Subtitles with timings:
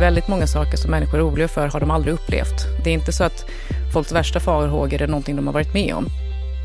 [0.00, 2.66] väldigt många saker som människor är oroliga för har de aldrig upplevt.
[2.84, 3.44] Det är inte så att
[3.92, 6.06] folks värsta farhågor är någonting de har varit med om.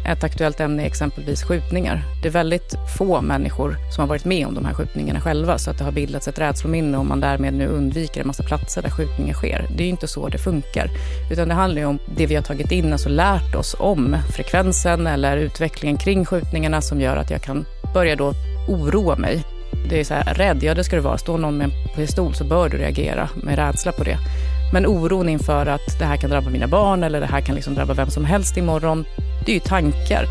[0.07, 2.03] Ett aktuellt ämne är exempelvis skjutningar.
[2.21, 5.71] Det är väldigt få människor som har varit med om de här skjutningarna själva så
[5.71, 8.89] att det har bildats ett rädslominne och man därmed nu undviker en massa platser där
[8.89, 9.67] skjutningar sker.
[9.77, 10.89] Det är ju inte så det funkar.
[11.31, 15.07] Utan det handlar ju om det vi har tagit in, alltså lärt oss om frekvensen
[15.07, 18.33] eller utvecklingen kring skjutningarna som gör att jag kan börja då
[18.67, 19.43] oroa mig.
[19.89, 21.17] Det är så här, rädd, ja det ska du vara.
[21.17, 24.17] Står någon med en pistol så bör du reagera med rädsla på det.
[24.73, 27.75] Men oron inför att det här kan drabba mina barn eller det här kan liksom
[27.75, 29.05] drabba vem som helst imorgon,
[29.45, 30.25] det är ju tankar.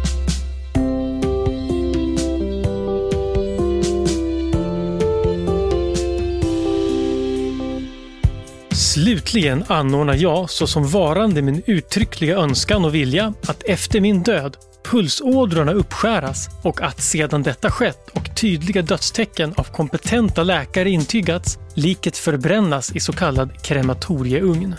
[8.73, 15.73] Slutligen anordnar jag såsom varande min uttryckliga önskan och vilja att efter min död pulsådrorna
[15.73, 22.93] uppskäras och att sedan detta skett och tydliga dödstecken av kompetenta läkare intygats, liket förbrännas
[22.93, 24.75] i så kallad krematorieugn.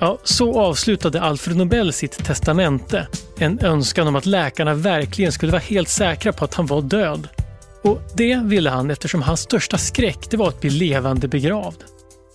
[0.00, 3.06] Ja, så avslutade Alfred Nobel sitt testamente.
[3.38, 7.28] En önskan om att läkarna verkligen skulle vara helt säkra på att han var död.
[7.82, 11.84] Och det ville han eftersom hans största skräck det var att bli levande begravd.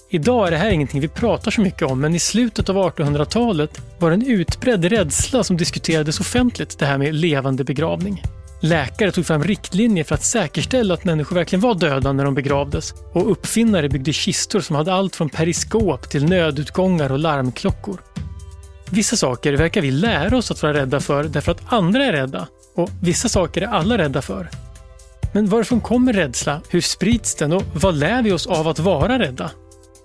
[0.10, 3.82] Idag är det här ingenting vi pratar så mycket om, men i slutet av 1800-talet
[4.00, 8.24] var det en utbredd rädsla som diskuterades offentligt, det här med levande begravning.
[8.62, 12.94] Läkare tog fram riktlinjer för att säkerställa att människor verkligen var döda när de begravdes
[13.14, 18.02] och uppfinnare byggde kistor som hade allt från periskop till nödutgångar och larmklockor.
[18.90, 22.48] Vissa saker verkar vi lära oss att vara rädda för därför att andra är rädda
[22.76, 24.50] och vissa saker är alla rädda för.
[25.34, 26.62] Men varifrån kommer rädsla?
[26.70, 29.52] Hur sprids den och vad lär vi oss av att vara rädda?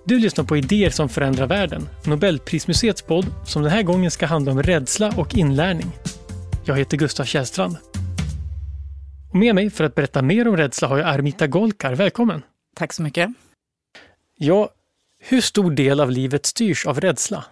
[0.05, 4.51] Du lyssnar på Idéer som förändrar världen, Nobelprismuseets podd som den här gången ska handla
[4.51, 5.91] om rädsla och inlärning.
[6.65, 7.77] Jag heter Gustav Källstrand.
[9.29, 11.95] Och med mig för att berätta mer om rädsla har jag Armita Golkar.
[11.95, 12.41] Välkommen!
[12.75, 13.29] Tack så mycket.
[14.37, 14.69] Ja,
[15.19, 17.45] hur stor del av livet styrs av rädsla?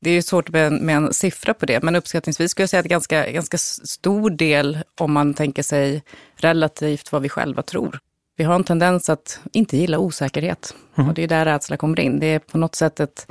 [0.00, 2.80] Det är svårt med en, med en siffra på det, men uppskattningsvis skulle jag säga
[2.80, 6.02] att ganska, ganska stor del, om man tänker sig
[6.36, 8.00] relativt vad vi själva tror.
[8.36, 10.74] Vi har en tendens att inte gilla osäkerhet.
[10.94, 11.08] Mm.
[11.08, 12.20] Och det är där rädsla kommer in.
[12.20, 13.26] Det är på något sätt ett,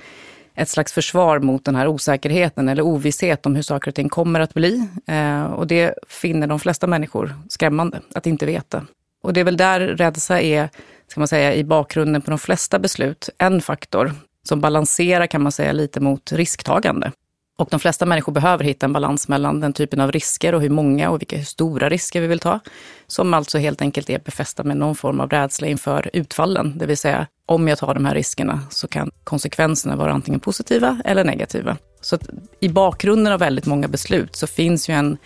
[0.56, 4.40] ett slags försvar mot den här osäkerheten eller ovisshet om hur saker och ting kommer
[4.40, 4.88] att bli.
[5.08, 8.86] Eh, och det finner de flesta människor skrämmande, att inte veta.
[9.24, 10.70] Och det är väl där rädsla är,
[11.08, 14.12] ska man säga, i bakgrunden på de flesta beslut, en faktor
[14.48, 17.12] som balanserar, kan man säga, lite mot risktagande.
[17.58, 20.70] Och de flesta människor behöver hitta en balans mellan den typen av risker och hur
[20.70, 22.60] många och vilka stora risker vi vill ta.
[23.08, 26.78] Som alltså helt enkelt är befästa med någon form av rädsla inför utfallen.
[26.78, 31.02] Det vill säga, om jag tar de här riskerna så kan konsekvenserna vara antingen positiva
[31.06, 31.78] eller negativa.
[32.02, 32.18] Så
[32.60, 35.18] i bakgrunden av väldigt många beslut så finns ju en,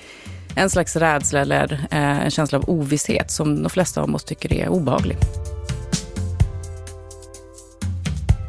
[0.55, 4.53] en slags rädsla eller eh, en känsla av ovisshet som de flesta av oss tycker
[4.53, 5.17] är obehaglig.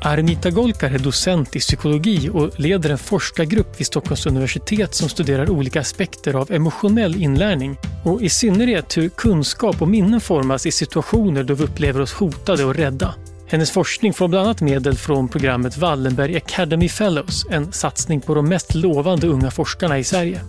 [0.02, 5.50] Arnita Golkar är docent i psykologi och leder en forskargrupp vid Stockholms universitet som studerar
[5.50, 11.42] olika aspekter av emotionell inlärning och i synnerhet hur kunskap och minnen formas i situationer
[11.42, 13.14] då vi upplever oss hotade och rädda.
[13.48, 18.48] Hennes forskning får bland annat medel från programmet Wallenberg Academy Fellows, en satsning på de
[18.48, 20.40] mest lovande unga forskarna i Sverige.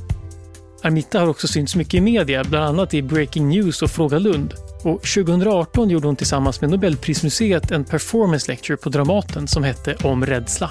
[0.81, 4.53] Armita har också synts mycket i media, bland annat i Breaking News och Fråga Lund.
[4.83, 10.25] Och 2018 gjorde hon tillsammans med Nobelprismuseet en performance lecture på Dramaten som hette Om
[10.25, 10.69] rädsla.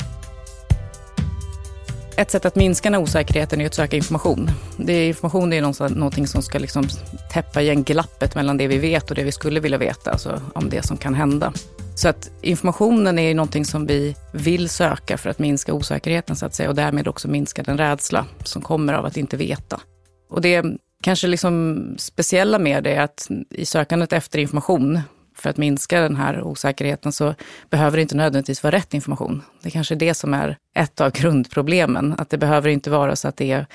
[2.17, 4.51] Ett sätt att minska den här osäkerheten är att söka information.
[4.77, 6.89] Det är, information är någonting som ska liksom
[7.33, 10.71] täppa igen glappet mellan det vi vet och det vi skulle vilja veta, alltså om
[10.71, 11.53] det som kan hända.
[11.95, 16.55] Så att informationen är någonting som vi vill söka för att minska osäkerheten så att
[16.55, 19.81] säga och därmed också minska den rädsla som kommer av att inte veta.
[20.28, 20.65] Och det
[21.03, 25.00] kanske liksom speciella med det är att i sökandet efter information,
[25.34, 27.34] för att minska den här osäkerheten, så
[27.71, 29.43] behöver det inte nödvändigtvis vara rätt information.
[29.62, 32.15] Det kanske är det som är ett av grundproblemen.
[32.19, 33.67] Att det behöver inte vara så att det är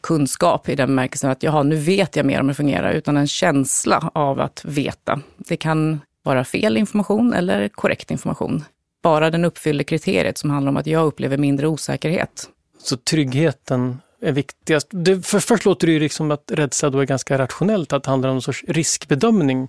[0.00, 3.16] kunskap i den bemärkelsen att jaha, nu vet jag mer om hur det fungerar, utan
[3.16, 5.20] en känsla av att veta.
[5.36, 8.64] Det kan vara fel information eller korrekt information.
[9.02, 12.48] Bara den uppfyller kriteriet som handlar om att jag upplever mindre osäkerhet.
[12.82, 14.88] Så tryggheten är viktigast.
[14.90, 18.10] Det, för först låter det ju liksom att rädsla då är ganska rationellt, att det
[18.10, 19.68] handlar om någon sorts riskbedömning.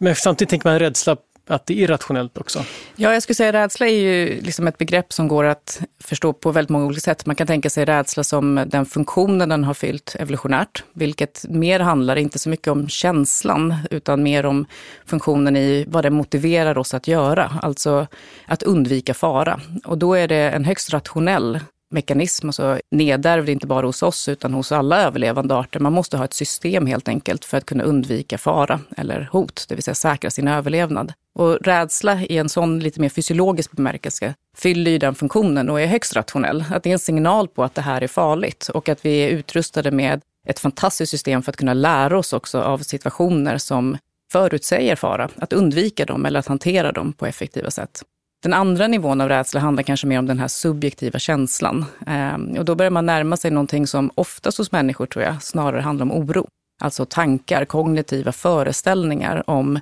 [0.00, 1.16] Men samtidigt tänker man rädsla
[1.46, 2.64] att det är irrationellt också?
[2.96, 6.52] Ja, jag skulle säga rädsla är ju liksom ett begrepp som går att förstå på
[6.52, 7.26] väldigt många olika sätt.
[7.26, 12.16] Man kan tänka sig rädsla som den funktionen den har fyllt evolutionärt, vilket mer handlar
[12.16, 14.66] inte så mycket om känslan, utan mer om
[15.06, 18.06] funktionen i vad det motiverar oss att göra, alltså
[18.46, 19.60] att undvika fara.
[19.84, 21.60] Och då är det en högst rationell
[21.90, 25.80] mekanism, alltså nedärvd inte bara hos oss utan hos alla överlevande arter.
[25.80, 29.74] Man måste ha ett system helt enkelt för att kunna undvika fara eller hot, det
[29.74, 31.12] vill säga säkra sin överlevnad.
[31.38, 35.86] Och rädsla i en sån lite mer fysiologisk bemärkelse fyller ju den funktionen och är
[35.86, 36.64] högst rationell.
[36.70, 39.28] Att det är en signal på att det här är farligt och att vi är
[39.28, 43.98] utrustade med ett fantastiskt system för att kunna lära oss också av situationer som
[44.32, 48.02] förutsäger fara, att undvika dem eller att hantera dem på effektiva sätt.
[48.44, 51.84] Den andra nivån av rädsla handlar kanske mer om den här subjektiva känslan.
[52.06, 55.80] Ehm, och då börjar man närma sig någonting som oftast hos människor tror jag snarare
[55.80, 56.46] handlar om oro.
[56.82, 59.80] Alltså tankar, kognitiva föreställningar om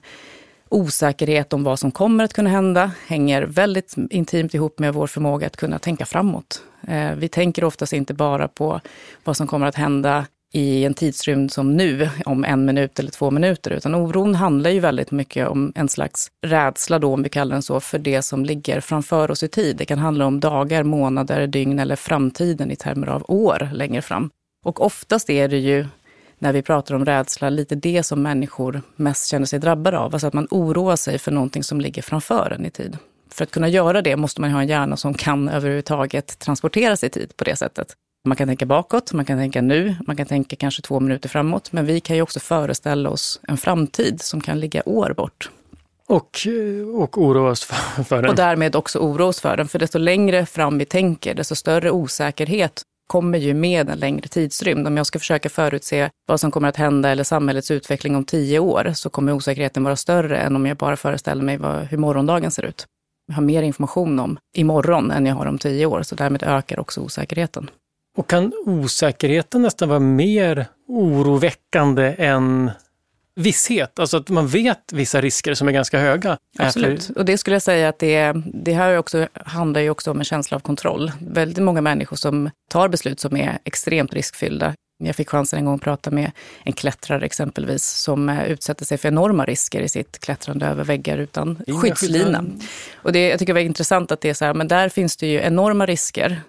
[0.69, 5.47] osäkerhet om vad som kommer att kunna hända hänger väldigt intimt ihop med vår förmåga
[5.47, 6.63] att kunna tänka framåt.
[6.89, 8.81] Ehm, vi tänker oftast inte bara på
[9.25, 13.31] vad som kommer att hända i en tidsrymd som nu, om en minut eller två
[13.31, 17.53] minuter, utan oron handlar ju väldigt mycket om en slags rädsla då, om vi kallar
[17.53, 19.77] den så, för det som ligger framför oss i tid.
[19.77, 24.31] Det kan handla om dagar, månader, dygn eller framtiden i termer av år längre fram.
[24.65, 25.87] Och oftast är det ju
[26.39, 30.15] när vi pratar om rädsla, lite det som människor mest känner sig drabbade av.
[30.15, 32.99] Alltså att man oroar sig för någonting som ligger framför en i tid.
[33.31, 37.07] För att kunna göra det måste man ha en hjärna som kan överhuvudtaget transportera sig
[37.07, 37.97] i tid på det sättet.
[38.29, 41.73] Man kan tänka bakåt, man kan tänka nu, man kan tänka kanske två minuter framåt.
[41.73, 45.51] Men vi kan ju också föreställa oss en framtid som kan ligga år bort.
[46.07, 46.39] Och,
[46.95, 48.31] och oroa oss för, för den.
[48.31, 49.69] Och därmed också oroa oss för den.
[49.69, 54.87] För desto längre fram vi tänker, desto större osäkerhet kommer ju med en längre tidsrymd.
[54.87, 58.59] Om jag ska försöka förutse vad som kommer att hända eller samhällets utveckling om tio
[58.59, 62.51] år så kommer osäkerheten vara större än om jag bara föreställer mig vad, hur morgondagen
[62.51, 62.87] ser ut.
[63.27, 66.81] Jag har mer information om imorgon än jag har om tio år, så därmed ökar
[66.81, 67.71] också osäkerheten.
[68.17, 72.71] Och kan osäkerheten nästan vara mer oroväckande än
[73.35, 73.99] visshet?
[73.99, 76.39] Alltså att man vet vissa risker som är ganska höga.
[76.59, 80.19] Absolut, och det skulle jag säga att det, det här också, handlar ju också om
[80.19, 81.13] en känsla av kontroll.
[81.21, 84.75] Väldigt många människor som tar beslut som är extremt riskfyllda.
[85.05, 86.31] Jag fick chansen en gång att prata med
[86.65, 91.19] en klättrare exempelvis som eh, utsätter sig för enorma risker i sitt klättrande över väggar
[91.19, 92.45] utan Inga skyddslina.
[92.95, 95.17] Och det, jag tycker det var intressant att det är så här, men där finns
[95.17, 96.41] det ju enorma risker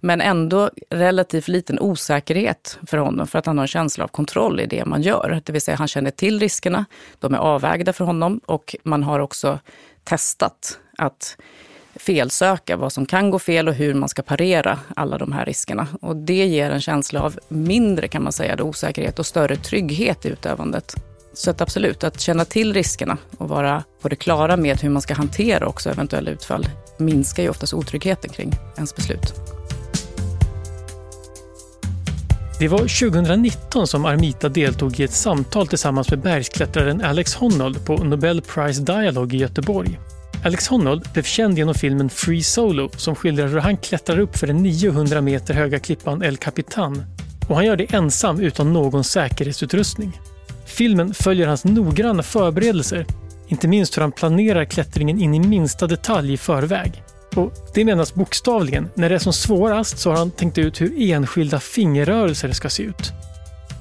[0.00, 4.60] men ändå relativt liten osäkerhet för honom för att han har en känsla av kontroll
[4.60, 5.42] i det man gör.
[5.44, 6.84] Det vill säga han känner till riskerna,
[7.18, 9.58] de är avvägda för honom och man har också
[10.04, 11.36] testat att
[11.94, 15.86] felsöka vad som kan gå fel och hur man ska parera alla de här riskerna.
[16.00, 20.28] Och det ger en känsla av mindre kan man säga, osäkerhet och större trygghet i
[20.28, 20.94] utövandet.
[21.32, 25.02] Så att absolut, att känna till riskerna och vara på det klara med hur man
[25.02, 26.68] ska hantera också eventuella utfall
[26.98, 29.59] minskar ju oftast otryggheten kring ens beslut.
[32.60, 37.96] Det var 2019 som Armita deltog i ett samtal tillsammans med bergsklättraren Alex Honnold på
[37.96, 39.98] Nobel Prize Dialogue i Göteborg.
[40.44, 44.46] Alex Honnold blev känd genom filmen Free Solo som skildrar hur han klättrar upp för
[44.46, 47.04] den 900 meter höga klippan El Capitan.
[47.48, 50.20] Och han gör det ensam utan någon säkerhetsutrustning.
[50.64, 53.06] Filmen följer hans noggranna förberedelser,
[53.48, 57.02] inte minst hur han planerar klättringen in i minsta detalj i förväg.
[57.36, 58.88] Och det menas bokstavligen.
[58.94, 62.82] När det är som svårast så har han tänkt ut hur enskilda fingerrörelser ska se
[62.82, 63.12] ut.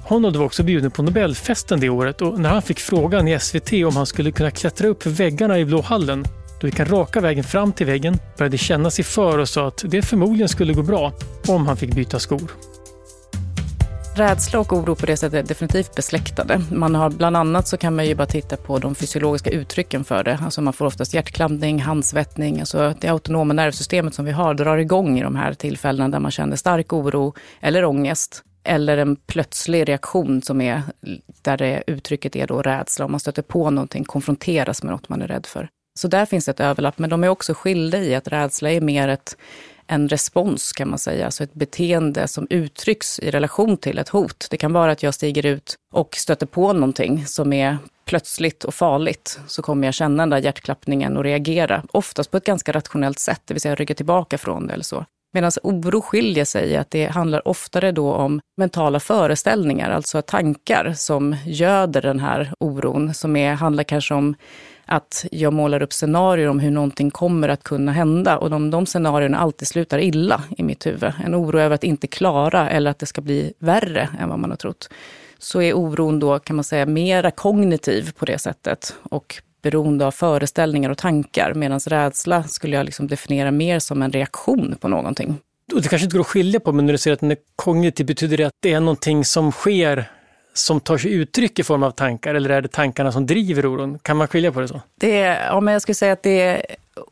[0.04, 3.74] Honnold var också bjuden på Nobelfesten det året och när han fick frågan i SVT
[3.74, 6.26] om han skulle kunna klättra upp för väggarna i Blå hallen,
[6.62, 9.84] då gick han raka vägen fram till väggen, började känna sig för och sa att
[9.88, 11.14] det förmodligen skulle gå bra
[11.48, 12.52] om han fick byta skor.
[14.20, 16.62] Rädsla och oro på det sättet är definitivt besläktade.
[16.72, 20.24] Man har, bland annat så kan man ju bara titta på de fysiologiska uttrycken för
[20.24, 20.40] det.
[20.44, 22.60] Alltså man får oftast hjärtklampning, handsvettning.
[22.60, 26.32] Alltså det autonoma nervsystemet som vi har drar igång i de här tillfällena där man
[26.32, 28.44] känner stark oro eller ångest.
[28.64, 30.82] Eller en plötslig reaktion som är
[31.42, 33.06] där det uttrycket är då rädsla.
[33.06, 35.70] Om man stöter på någonting, konfronteras med något man är rädd för.
[36.00, 39.08] Så där finns ett överlapp, men de är också skilda i att rädsla är mer
[39.08, 39.36] ett
[39.92, 44.48] en respons kan man säga, alltså ett beteende som uttrycks i relation till ett hot.
[44.50, 48.74] Det kan vara att jag stiger ut och stöter på någonting som är plötsligt och
[48.74, 51.84] farligt, så kommer jag känna den där hjärtklappningen och reagera.
[51.92, 55.06] Oftast på ett ganska rationellt sätt, det vill säga rygga tillbaka från det eller så.
[55.34, 60.94] Medan oro skiljer sig i att det handlar oftare då om mentala föreställningar, alltså tankar
[60.94, 64.36] som göder den här oron, som är, handlar kanske om
[64.90, 68.86] att jag målar upp scenarier om hur någonting kommer att kunna hända och de, de
[68.86, 71.14] scenarierna alltid slutar illa i mitt huvud.
[71.26, 74.50] En oro över att inte klara eller att det ska bli värre än vad man
[74.50, 74.90] har trott.
[75.38, 80.12] Så är oron då, kan man säga, mera kognitiv på det sättet och beroende av
[80.12, 81.54] föreställningar och tankar.
[81.54, 85.38] Medan rädsla skulle jag liksom definiera mer som en reaktion på någonting.
[85.74, 88.06] Det kanske inte går att skilja på, men när du säger att den är kognitiv,
[88.06, 90.12] betyder det att det är någonting som sker
[90.54, 94.00] som tar sig uttryck i form av tankar eller är det tankarna som driver oron?
[94.00, 94.82] Kan man skilja på det så?
[95.00, 96.66] Det är, ja, men jag skulle säga att det är,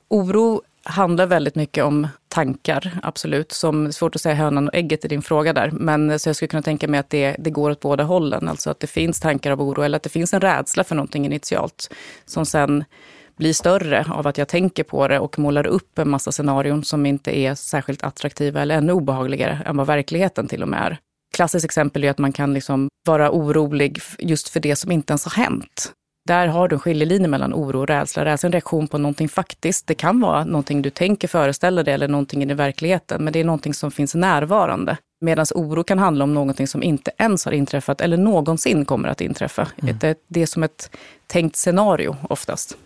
[0.07, 3.51] oro handlar väldigt mycket om tankar, absolut.
[3.51, 5.71] Som, svårt att säga hönan och ägget i din fråga där.
[5.71, 8.47] Men så jag skulle kunna tänka mig att det, det går åt båda hållen.
[8.47, 11.25] Alltså att det finns tankar av oro eller att det finns en rädsla för någonting
[11.25, 11.93] initialt.
[12.25, 12.83] Som sen
[13.37, 17.05] blir större av att jag tänker på det och målar upp en massa scenarion som
[17.05, 20.97] inte är särskilt attraktiva eller ännu obehagligare än vad verkligheten till och med är.
[21.35, 25.25] Klassiskt exempel är att man kan liksom vara orolig just för det som inte ens
[25.25, 25.93] har hänt.
[26.27, 28.25] Där har du en skiljelinje mellan oro och rädsla.
[28.25, 29.87] Rädsla är en reaktion på någonting faktiskt.
[29.87, 33.43] Det kan vara någonting du tänker föreställa dig eller någonting i verkligheten, men det är
[33.43, 34.97] någonting som finns närvarande.
[35.21, 39.21] Medan oro kan handla om någonting som inte ens har inträffat eller någonsin kommer att
[39.21, 39.67] inträffa.
[39.81, 39.97] Mm.
[39.99, 40.89] Det, det är som ett
[41.27, 42.77] tänkt scenario oftast.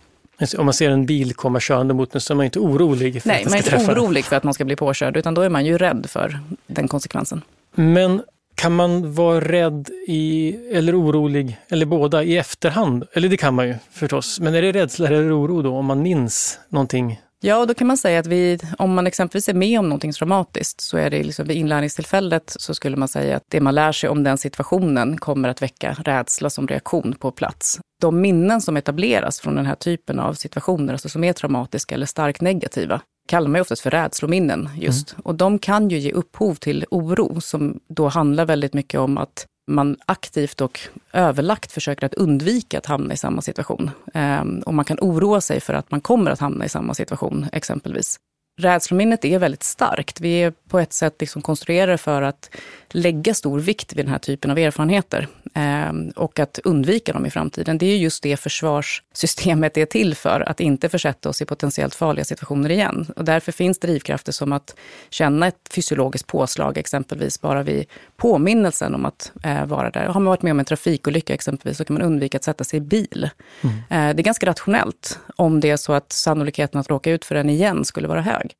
[0.57, 3.21] Om man ser en bil komma körande mot en så är man inte orolig?
[3.21, 5.50] För Nej, man är inte orolig för att man ska bli påkörd, utan då är
[5.50, 7.41] man ju rädd för den konsekvensen.
[7.75, 8.24] Men
[8.56, 13.08] kan man vara rädd i, eller orolig, eller båda, i efterhand?
[13.13, 14.40] Eller det kan man ju förstås.
[14.40, 17.20] Men är det rädsla eller oro då, om man minns någonting?
[17.44, 20.82] Ja, då kan man säga att vi, om man exempelvis är med om någonting traumatiskt,
[20.82, 24.10] så är det liksom vid inlärningstillfället så skulle man säga att det man lär sig
[24.10, 27.80] om den situationen kommer att väcka rädsla som reaktion på plats.
[28.01, 32.06] De minnen som etableras från den här typen av situationer, alltså som är traumatiska eller
[32.06, 33.01] starkt negativa,
[33.32, 35.12] kallar man ju oftast för rädslominnen just.
[35.12, 35.22] Mm.
[35.26, 39.46] Och de kan ju ge upphov till oro som då handlar väldigt mycket om att
[39.72, 40.80] man aktivt och
[41.14, 43.92] överlagt försöker att undvika att hamna i samma situation.
[44.14, 47.46] Um, och man kan oroa sig för att man kommer att hamna i samma situation
[47.52, 48.20] exempelvis.
[48.62, 50.22] Rädslominnet är väldigt starkt.
[50.22, 52.50] Vi är på ett sätt liksom konstruerade för att
[52.89, 57.30] lägga stor vikt vid den här typen av erfarenheter eh, och att undvika dem i
[57.30, 57.77] framtiden.
[57.77, 62.25] Det är just det försvarssystemet är till för, att inte försätta oss i potentiellt farliga
[62.25, 63.08] situationer igen.
[63.15, 64.75] Och därför finns drivkrafter som att
[65.10, 67.86] känna ett fysiologiskt påslag, exempelvis bara vid
[68.18, 70.06] påminnelsen om att eh, vara där.
[70.06, 72.77] Har man varit med om en trafikolycka exempelvis så kan man undvika att sätta sig
[72.77, 73.30] i bil.
[73.62, 73.75] Mm.
[73.75, 77.36] Eh, det är ganska rationellt om det är så att sannolikheten att råka ut för
[77.36, 78.50] den igen skulle vara hög.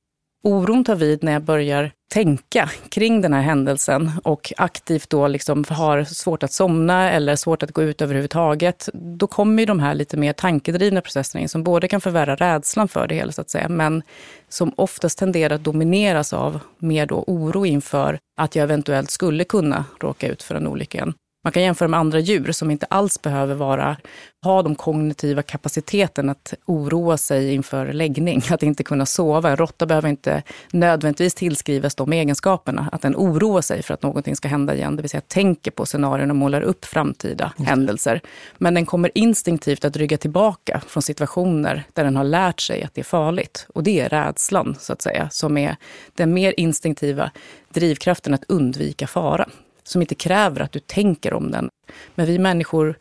[0.44, 5.64] Oron tar vid när jag börjar tänka kring den här händelsen och aktivt då liksom
[5.70, 8.90] har svårt att somna eller svårt att gå ut överhuvudtaget.
[8.94, 12.88] Då kommer ju de här lite mer tankedrivna processerna in som både kan förvärra rädslan
[12.88, 14.04] för det hela så att säga, men
[14.50, 19.86] som oftast tenderar att domineras av mer då oro inför att jag eventuellt skulle kunna
[20.00, 21.14] råka ut för en olycka igen.
[21.44, 23.98] Man kan jämföra med andra djur som inte alls behöver vara,
[24.44, 29.50] ha de kognitiva kapaciteten att oroa sig inför läggning, att inte kunna sova.
[29.50, 34.36] En råtta behöver inte nödvändigtvis tillskrivas de egenskaperna, att den oroar sig för att någonting
[34.36, 37.68] ska hända igen, det vill säga tänker på scenarion och målar upp framtida mm.
[37.68, 38.22] händelser.
[38.58, 42.94] Men den kommer instinktivt att rygga tillbaka från situationer där den har lärt sig att
[42.94, 43.68] det är farligt.
[43.74, 45.76] Och det är rädslan, så att säga, som är
[46.16, 47.32] den mer instinktiva
[47.74, 49.50] drivkraften att undvika fara
[49.92, 51.70] som inte kräver att du tänker om den.
[52.16, 52.98] Men vi människor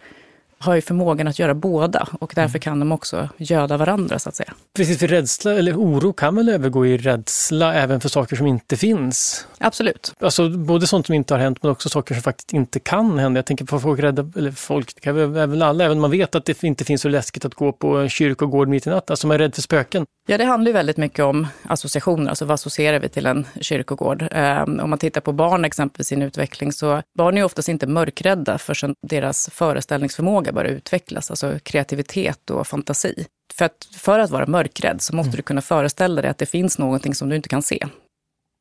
[0.61, 2.61] har ju förmågan att göra båda och därför mm.
[2.61, 4.52] kan de också göda varandra så att säga.
[4.76, 8.76] Precis, för rädsla eller oro kan väl övergå i rädsla även för saker som inte
[8.76, 9.47] finns?
[9.59, 10.14] Absolut.
[10.21, 13.38] Alltså både sånt som inte har hänt men också saker som faktiskt inte kan hända.
[13.38, 16.35] Jag tänker på folk rädda, eller folk, det kan väl alla, även om man vet
[16.35, 19.26] att det inte finns så läskigt att gå på en kyrkogård mitt i natten, alltså
[19.26, 20.07] man är rädd för spöken.
[20.26, 24.23] Ja, det handlar ju väldigt mycket om associationer, alltså vad associerar vi till en kyrkogård?
[24.23, 27.87] Um, om man tittar på barn exempelvis i sin utveckling så barn är oftast inte
[27.87, 33.26] mörkrädda förrän deras föreställningsförmåga börjar utvecklas, alltså kreativitet och fantasi.
[33.54, 35.37] För att, för att vara mörkrädd så måste mm.
[35.37, 37.87] du kunna föreställa dig att det finns någonting som du inte kan se.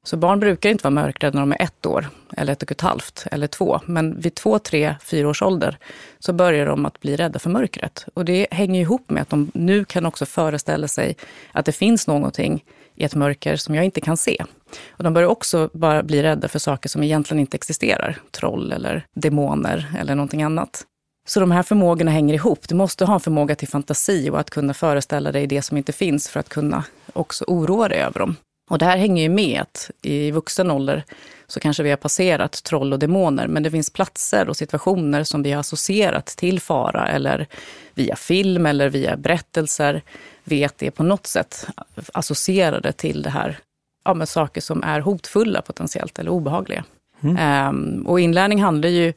[0.06, 2.82] Så barn brukar inte vara mörkrädda när de är ett år, eller ett och ett
[2.82, 3.80] halvt, eller två.
[3.86, 5.78] Men vid två, tre, fyra års ålder
[6.20, 8.06] så börjar de att bli rädda för mörkret.
[8.14, 11.16] Och det hänger ihop med att de nu kan också föreställa sig
[11.52, 12.64] att det finns någonting
[12.96, 14.44] i ett mörker som jag inte kan se.
[14.90, 18.18] Och de börjar också bara bli rädda för saker som egentligen inte existerar.
[18.32, 20.86] Troll eller demoner eller någonting annat.
[21.30, 22.68] Så de här förmågorna hänger ihop.
[22.68, 25.94] Du måste ha en förmåga till fantasi och att kunna föreställa dig det som inte
[25.94, 26.84] finns för att kunna
[27.14, 28.36] också oroa dig över dem.
[28.70, 31.04] Och det här hänger ju med att i vuxen ålder
[31.48, 35.44] så kanske vi har passerat troll och demoner, men det finns platser och situationer som
[35.44, 37.48] vi har associerat till fara eller
[37.94, 40.02] via film eller via berättelser
[40.44, 41.68] vet det på något sätt
[42.14, 43.58] associerade till det här,
[44.06, 46.84] ja, med saker som är hotfulla potentiellt eller obehagliga.
[47.22, 47.70] Mm.
[47.70, 49.14] Um, och inlärning handlar ju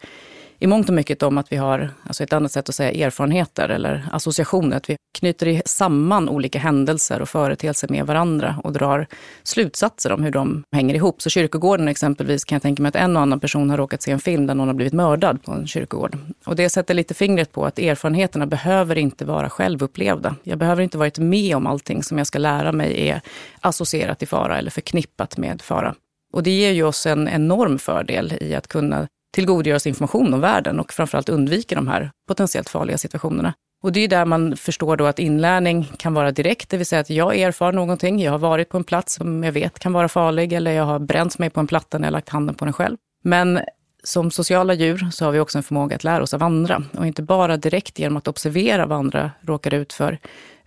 [0.62, 3.68] i mångt och mycket om att vi har, alltså ett annat sätt att säga erfarenheter
[3.68, 9.06] eller associationer, att vi knyter samman olika händelser och företeelser med varandra och drar
[9.42, 11.22] slutsatser om hur de hänger ihop.
[11.22, 14.10] Så kyrkogården exempelvis kan jag tänka mig att en och annan person har råkat se
[14.10, 16.18] en film där någon har blivit mördad på en kyrkogård.
[16.44, 20.36] Och det sätter lite fingret på att erfarenheterna behöver inte vara självupplevda.
[20.42, 23.20] Jag behöver inte varit med om allting som jag ska lära mig är
[23.60, 25.94] associerat till fara eller förknippat med fara.
[26.32, 30.40] Och det ger ju oss en enorm fördel i att kunna tillgodogöra sig information om
[30.40, 33.54] världen och framförallt undvika de här potentiellt farliga situationerna.
[33.82, 37.00] Och det är där man förstår då att inlärning kan vara direkt, det vill säga
[37.00, 40.08] att jag erfar någonting, jag har varit på en plats som jag vet kan vara
[40.08, 42.74] farlig eller jag har bränt mig på en platta när jag lagt handen på den
[42.74, 42.96] själv.
[43.24, 43.60] Men
[44.04, 47.06] som sociala djur så har vi också en förmåga att lära oss av andra och
[47.06, 50.18] inte bara direkt genom att observera vad andra råkar ut för,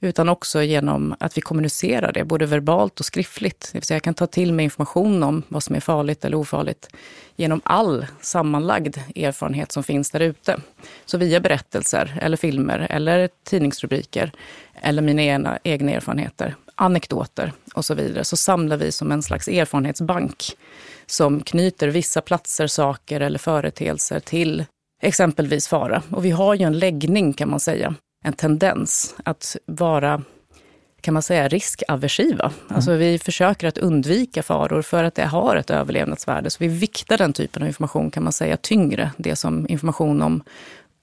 [0.06, 3.70] utan också genom att vi kommunicerar det, både verbalt och skriftligt.
[3.72, 6.38] Det vill säga jag kan ta till mig information om vad som är farligt eller
[6.38, 6.90] ofarligt
[7.36, 10.60] genom all sammanlagd erfarenhet som finns där ute.
[11.06, 14.32] Så via berättelser, eller filmer, eller tidningsrubriker,
[14.82, 19.48] eller mina egna, egna erfarenheter, anekdoter och så vidare, så samlar vi som en slags
[19.48, 20.44] erfarenhetsbank
[21.06, 24.66] som knyter vissa platser, saker eller företeelser till
[25.02, 26.04] exempelvis fara.
[26.12, 27.96] Och vi har ju en läggning kan man säga
[28.26, 30.24] en tendens att vara
[31.02, 32.46] kan man säga, riskaversiva.
[32.46, 32.76] Mm.
[32.76, 36.50] Alltså vi försöker att undvika faror för att det har ett överlevnadsvärde.
[36.50, 39.12] Så vi viktar den typen av information, kan man säga, tyngre.
[39.18, 40.44] Det som information om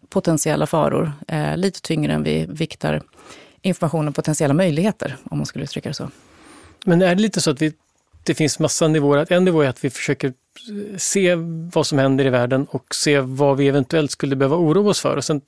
[0.08, 3.02] potentiella faror, eh, lite tyngre än vi viktar
[3.62, 6.08] information om potentiella möjligheter, om man skulle uttrycka det så.
[6.84, 7.72] Men är det lite så att vi,
[8.22, 9.32] det finns massa nivåer?
[9.32, 10.32] En nivå är att vi försöker
[10.96, 11.34] se
[11.72, 15.16] vad som händer i världen och se vad vi eventuellt skulle behöva oroa oss för.
[15.16, 15.40] Och sen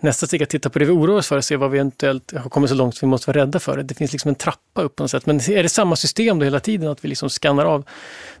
[0.00, 2.32] nästa steg att titta på det vi oroar oss för och se vad vi eventuellt
[2.32, 3.82] har kommit så långt att vi måste vara rädda för det.
[3.82, 5.26] Det finns liksom en trappa upp på något sätt.
[5.26, 7.84] Men är det samma system då hela tiden, att vi liksom skannar av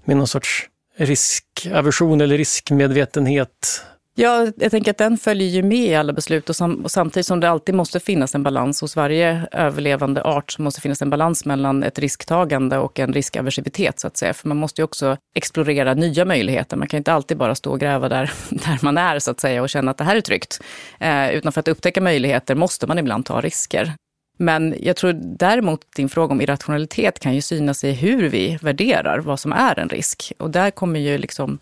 [0.04, 3.84] med någon sorts riskaversion eller riskmedvetenhet
[4.16, 7.26] Ja, jag tänker att den följer ju med i alla beslut och, sam och, samtidigt
[7.26, 11.10] som det alltid måste finnas en balans hos varje överlevande art så måste finnas en
[11.10, 14.34] balans mellan ett risktagande och en riskaversivitet så att säga.
[14.34, 16.76] För man måste ju också explorera nya möjligheter.
[16.76, 19.62] Man kan inte alltid bara stå och gräva där, där man är så att säga
[19.62, 20.60] och känna att det här är tryggt.
[21.00, 23.92] Eh, utan för att upptäcka möjligheter måste man ibland ta risker.
[24.38, 29.18] Men jag tror däremot din fråga om irrationalitet kan ju synas i hur vi värderar
[29.18, 30.32] vad som är en risk.
[30.38, 31.58] Och där kommer ju liksom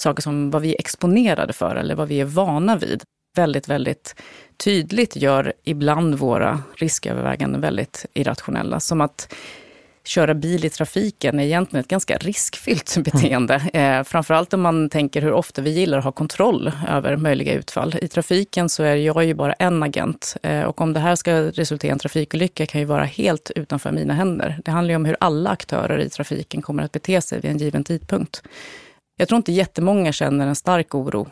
[0.00, 3.02] saker som vad vi är exponerade för eller vad vi är vana vid
[3.36, 4.14] väldigt, väldigt
[4.56, 8.80] tydligt gör ibland våra risköverväganden väldigt irrationella.
[8.80, 9.34] Som att
[10.04, 13.54] köra bil i trafiken är egentligen ett ganska riskfyllt beteende.
[13.72, 14.00] Mm.
[14.00, 17.94] Eh, framförallt om man tänker hur ofta vi gillar att ha kontroll över möjliga utfall.
[18.02, 21.32] I trafiken så är jag ju bara en agent eh, och om det här ska
[21.32, 24.58] resultera i en trafikolycka kan ju vara helt utanför mina händer.
[24.64, 27.58] Det handlar ju om hur alla aktörer i trafiken kommer att bete sig vid en
[27.58, 28.42] given tidpunkt.
[29.20, 31.28] Jag tror inte jättemånga känner en stark oro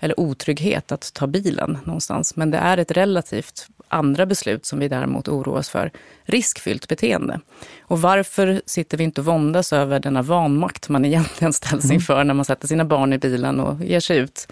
[0.00, 2.36] eller otrygghet att ta bilen någonstans.
[2.36, 5.90] Men det är ett relativt andra beslut som vi däremot oroar oss för.
[6.24, 7.40] Riskfyllt beteende.
[7.80, 11.94] Och varför sitter vi inte och våndas över denna vanmakt man egentligen ställs mm.
[11.94, 14.48] inför när man sätter sina barn i bilen och ger sig ut?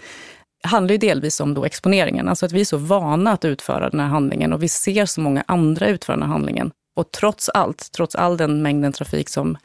[0.61, 3.89] Det handlar ju delvis om då exponeringen, alltså att vi är så vana att utföra
[3.89, 6.71] den här handlingen och vi ser så många andra utföra den här handlingen.
[6.95, 9.57] Och trots allt, trots all den mängden trafik som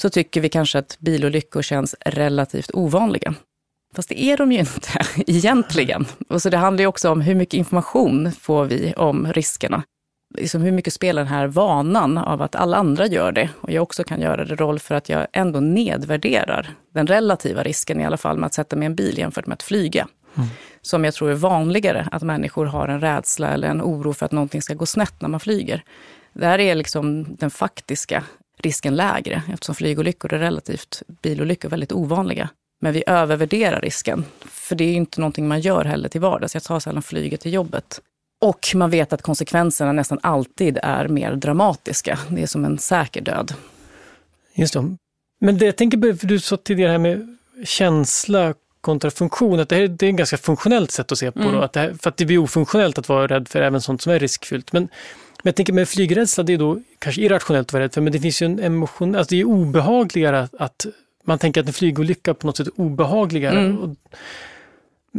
[0.00, 3.34] så tycker vi kanske att bilolyckor känns relativt ovanliga.
[3.94, 4.88] Fast det är de ju inte
[5.26, 6.06] egentligen.
[6.28, 9.82] Och så det handlar ju också om hur mycket information får vi om riskerna.
[10.34, 13.82] Liksom hur mycket spelar den här vanan av att alla andra gör det och jag
[13.82, 18.16] också kan göra det roll för att jag ändå nedvärderar den relativa risken i alla
[18.16, 20.08] fall med att sätta mig i en bil jämfört med att flyga.
[20.34, 20.48] Mm.
[20.82, 24.32] Som jag tror är vanligare, att människor har en rädsla eller en oro för att
[24.32, 25.84] någonting ska gå snett när man flyger.
[26.32, 28.24] Det här är liksom den faktiska
[28.58, 32.48] risken lägre eftersom flygolyckor är relativt bilolyckor väldigt ovanliga.
[32.80, 36.54] Men vi övervärderar risken, för det är inte någonting man gör heller till vardags.
[36.54, 38.00] Jag tar sällan flyget till jobbet.
[38.40, 42.18] Och man vet att konsekvenserna nästan alltid är mer dramatiska.
[42.28, 43.54] Det är som en säker död.
[44.54, 44.96] Just det.
[45.40, 49.68] Men det jag tänker på, för du sa tidigare här med känsla kontra funktion, att
[49.68, 51.40] det, här, det är ett ganska funktionellt sätt att se på.
[51.40, 51.52] Mm.
[51.52, 54.02] Då, att det här, för att det blir ofunktionellt att vara rädd för även sånt
[54.02, 54.72] som är riskfyllt.
[54.72, 54.88] Men
[55.42, 58.12] men jag tänker med flygrädsla, det är då kanske irrationellt att vara rädd för, men
[58.12, 60.86] det finns ju en emotion, alltså det är obehagligare att, att
[61.24, 63.60] man tänker att en flygolycka på något sätt är obehagligare.
[63.60, 63.78] Mm.
[63.78, 63.96] Och,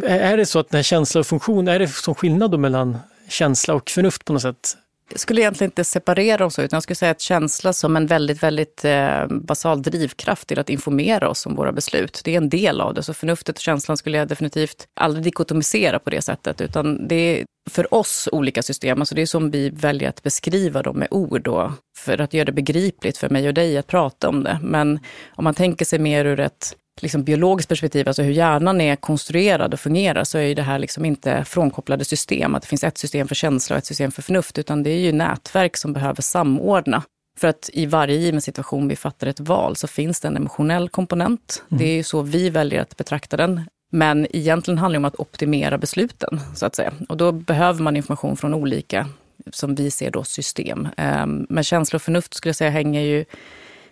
[0.03, 2.97] är det så att den här känsla och funktion, är det som skillnad då mellan
[3.29, 4.77] känsla och förnuft på något sätt?
[5.11, 8.07] Jag skulle egentligen inte separera dem så, utan jag skulle säga att känsla som en
[8.07, 12.21] väldigt, väldigt eh, basal drivkraft till att informera oss om våra beslut.
[12.23, 13.03] Det är en del av det.
[13.03, 17.45] Så förnuftet och känslan skulle jag definitivt aldrig dikotomisera på det sättet, utan det är
[17.69, 18.99] för oss olika system.
[18.99, 22.45] Alltså det är som vi väljer att beskriva dem med ord då, för att göra
[22.45, 24.59] det begripligt för mig och dig att prata om det.
[24.63, 24.99] Men
[25.35, 29.73] om man tänker sig mer ur ett liksom biologiskt perspektiv, alltså hur hjärnan är konstruerad
[29.73, 32.55] och fungerar, så är det här liksom inte frånkopplade system.
[32.55, 34.99] Att det finns ett system för känsla och ett system för förnuft, utan det är
[34.99, 37.03] ju nätverk som behöver samordna.
[37.39, 40.89] För att i varje given situation vi fattar ett val så finns det en emotionell
[40.89, 41.63] komponent.
[41.71, 41.79] Mm.
[41.79, 43.61] Det är ju så vi väljer att betrakta den.
[43.91, 46.93] Men egentligen handlar det om att optimera besluten, så att säga.
[47.09, 49.07] Och då behöver man information från olika,
[49.51, 50.87] som vi ser då, system.
[50.97, 53.25] Ehm, men känsla och förnuft skulle jag säga hänger ju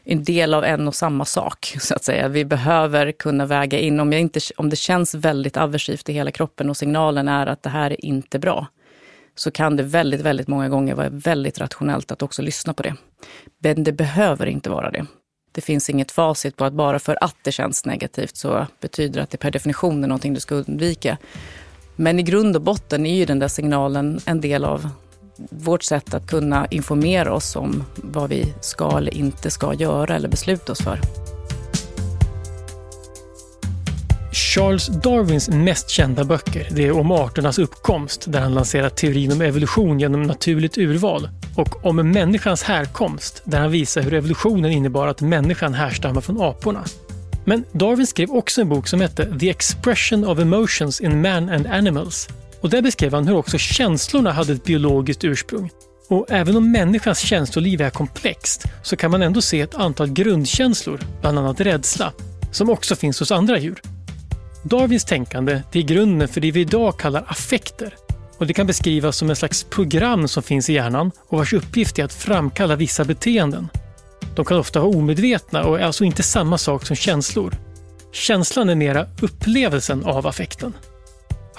[0.10, 1.76] en del av en och samma sak.
[1.80, 2.28] så att säga.
[2.28, 6.32] Vi behöver kunna väga in, om, jag inte, om det känns väldigt aversivt i hela
[6.32, 8.68] kroppen och signalen är att det här är inte bra,
[9.36, 12.96] så kan det väldigt, väldigt många gånger vara väldigt rationellt att också lyssna på det.
[13.60, 15.06] Men det behöver inte vara det.
[15.52, 19.24] Det finns inget facit på att bara för att det känns negativt så betyder det
[19.24, 21.18] att det per definition är någonting du ska undvika.
[21.96, 24.90] Men i grund och botten är ju den där signalen en del av
[25.50, 30.30] vårt sätt att kunna informera oss om vad vi ska eller inte ska göra eller
[30.30, 31.00] besluta oss för.
[34.58, 39.42] Charles Darwins mest kända böcker det är om arternas uppkomst där han lanserar teorin om
[39.42, 45.22] evolution genom naturligt urval och om människans härkomst där han visar hur evolutionen innebar att
[45.22, 46.84] människan härstammar från aporna.
[47.46, 51.68] Men Darwin skrev också en bok som hette The Expression of Emotions in Man and
[51.68, 52.30] Animals
[52.62, 55.72] och där beskrev han hur också känslorna hade ett biologiskt ursprung.
[56.10, 61.00] Och även om människans känsloliv är komplext så kan man ändå se ett antal grundkänslor,
[61.22, 62.14] bland annat rädsla,
[62.52, 63.82] som också finns hos andra djur.
[64.64, 67.94] Darwins tänkande det är grunden för det vi idag kallar affekter.
[68.38, 72.00] Och det kan beskrivas som en slags program som finns i hjärnan och vars uppgift
[72.00, 73.70] är att framkalla vissa beteenden.
[74.36, 77.54] De kan ofta vara omedvetna och är alltså inte samma sak som känslor.
[78.12, 80.74] Känslan är mera upplevelsen av affekten.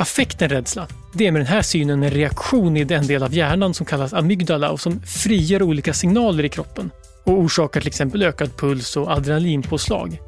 [0.00, 3.74] Affekten rädsla, det är med den här synen en reaktion i den del av hjärnan
[3.74, 6.90] som kallas amygdala och som frigör olika signaler i kroppen
[7.24, 10.18] och orsakar till exempel ökad puls och adrenalinpåslag.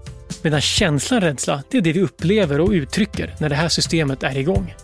[0.43, 4.39] Medan känslan rädsla, det är det vi upplever och uttrycker när det här systemet är
[4.39, 4.75] igång.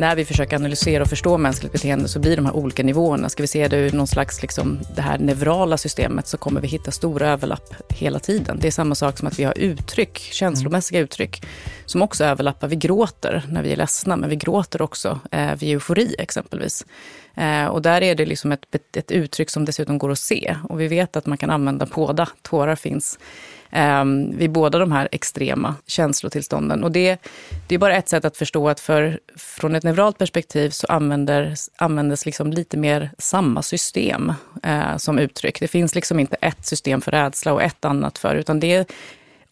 [0.00, 3.28] När vi försöker analysera och förstå mänskligt beteende så blir de här olika nivåerna.
[3.28, 6.68] Ska vi se det ur någon slags, liksom, det här neurala systemet så kommer vi
[6.68, 8.58] hitta stora överlapp hela tiden.
[8.60, 11.04] Det är samma sak som att vi har uttryck, känslomässiga mm.
[11.04, 11.46] uttryck,
[11.86, 12.68] som också överlappar.
[12.68, 16.86] Vi gråter när vi är ledsna, men vi gråter också eh, vid eufori exempelvis.
[17.34, 20.56] Eh, och där är det liksom ett, ett uttryck som dessutom går att se.
[20.68, 22.28] Och vi vet att man kan använda båda.
[22.42, 23.18] Tårar finns
[23.70, 26.84] eh, vid båda de här extrema känslotillstånden.
[26.84, 27.18] Och det,
[27.68, 31.54] det är bara ett sätt att förstå att för, från ett neuralt perspektiv så använder,
[31.76, 35.60] användes liksom lite mer samma system eh, som uttryck.
[35.60, 38.86] Det finns liksom inte ett system för rädsla och ett annat för, utan det är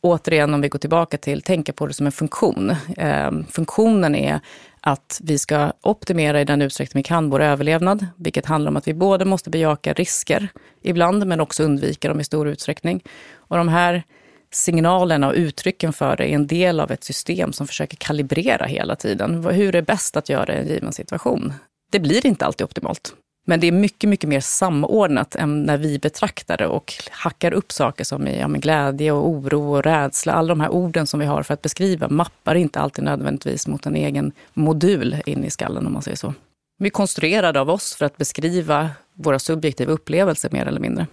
[0.01, 2.71] återigen, om vi går tillbaka till, tänka på det som en funktion.
[2.97, 4.41] Eh, funktionen är
[4.81, 8.89] att vi ska optimera i den utsträckning vi kan vår överlevnad, vilket handlar om att
[8.89, 10.49] vi både måste bejaka risker
[10.83, 13.03] ibland, men också undvika dem i stor utsträckning.
[13.35, 14.03] Och de här
[14.51, 18.97] signalerna och uttrycken för det är en del av ett system som försöker kalibrera hela
[18.97, 19.45] tiden.
[19.45, 21.53] Hur är bäst att göra i en given situation?
[21.91, 23.15] Det blir inte alltid optimalt.
[23.49, 27.73] Men det är mycket, mycket mer samordnat än när vi betraktar det och hackar upp
[27.73, 30.33] saker som är, ja, glädje och oro och rädsla.
[30.33, 33.87] Alla de här orden som vi har för att beskriva mappar inte alltid nödvändigtvis mot
[33.87, 36.35] en egen modul in i skallen om man säger så.
[36.79, 41.07] Vi är konstruerade av oss för att beskriva våra subjektiva upplevelser mer eller mindre.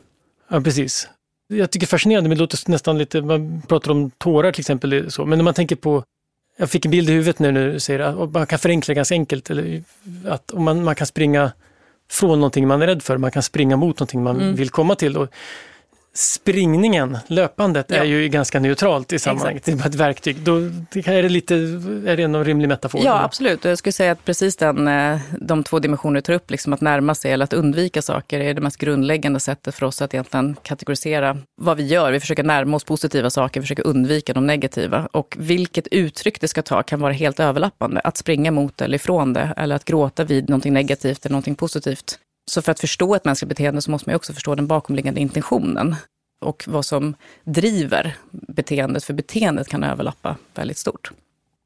[0.49, 1.09] Ja, precis.
[1.47, 4.61] Jag tycker det är fascinerande, men det låter nästan lite, man pratar om tårar till
[4.61, 5.25] exempel, så.
[5.25, 6.03] men när man tänker på
[6.57, 9.15] jag fick en bild i huvudet nu när du säger att man kan förenkla ganska
[9.15, 9.49] enkelt.
[9.49, 9.83] Eller
[10.27, 11.51] att om man, man kan springa
[12.09, 13.17] från någonting man är rädd för.
[13.17, 14.55] Man kan springa mot någonting man mm.
[14.55, 15.17] vill komma till.
[15.17, 15.29] Och
[16.17, 17.95] springningen, löpandet, ja.
[17.95, 19.63] är ju ganska neutralt i sammanhanget.
[19.65, 20.37] Det är ett verktyg.
[20.41, 20.57] Då
[21.05, 23.01] är det, lite, är det en rimlig metafor?
[23.03, 23.65] Ja, absolut.
[23.65, 26.81] Jag skulle säga att precis den, eh, de två dimensioner du tar upp, liksom att
[26.81, 30.55] närma sig eller att undvika saker, är det mest grundläggande sättet för oss att egentligen
[30.63, 32.11] kategorisera vad vi gör.
[32.11, 35.07] Vi försöker närma oss positiva saker, vi försöker undvika de negativa.
[35.11, 38.01] Och vilket uttryck det ska ta kan vara helt överlappande.
[38.03, 42.19] Att springa mot eller ifrån det, eller att gråta vid någonting negativt eller någonting positivt.
[42.51, 45.95] Så för att förstå ett mänskligt beteende så måste man också förstå den bakomliggande intentionen
[46.41, 51.11] och vad som driver beteendet, för beteendet kan överlappa väldigt stort.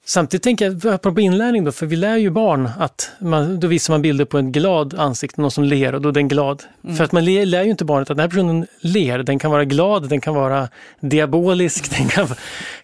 [0.06, 3.94] Samtidigt tänker jag, apropå inlärning då, för vi lär ju barn att man, då visar
[3.94, 6.64] man bilder på en glad ansikte, någon som ler och då är den glad.
[6.84, 6.96] Mm.
[6.96, 9.52] För att man lär, lär ju inte barnet att den här personen ler, den kan
[9.52, 12.28] vara glad, den kan vara diabolisk, den kan,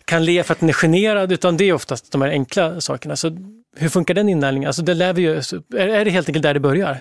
[0.05, 3.15] kan le för att den är generad, utan det är oftast de här enkla sakerna.
[3.15, 3.37] Så
[3.77, 4.67] hur funkar den inlärningen?
[4.67, 5.35] Alltså det lär vi ju,
[5.77, 6.97] är det helt enkelt där det börjar?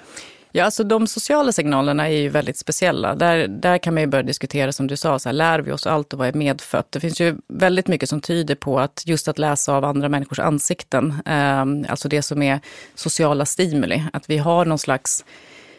[0.56, 3.14] Ja, alltså de sociala signalerna är ju väldigt speciella.
[3.14, 5.86] Där, där kan man ju börja diskutera, som du sa, så här, lär vi oss
[5.86, 6.92] allt och vad är medfött?
[6.92, 10.38] Det finns ju väldigt mycket som tyder på att just att läsa av andra människors
[10.38, 12.60] ansikten, eh, alltså det som är
[12.94, 15.24] sociala stimuli, att vi har någon slags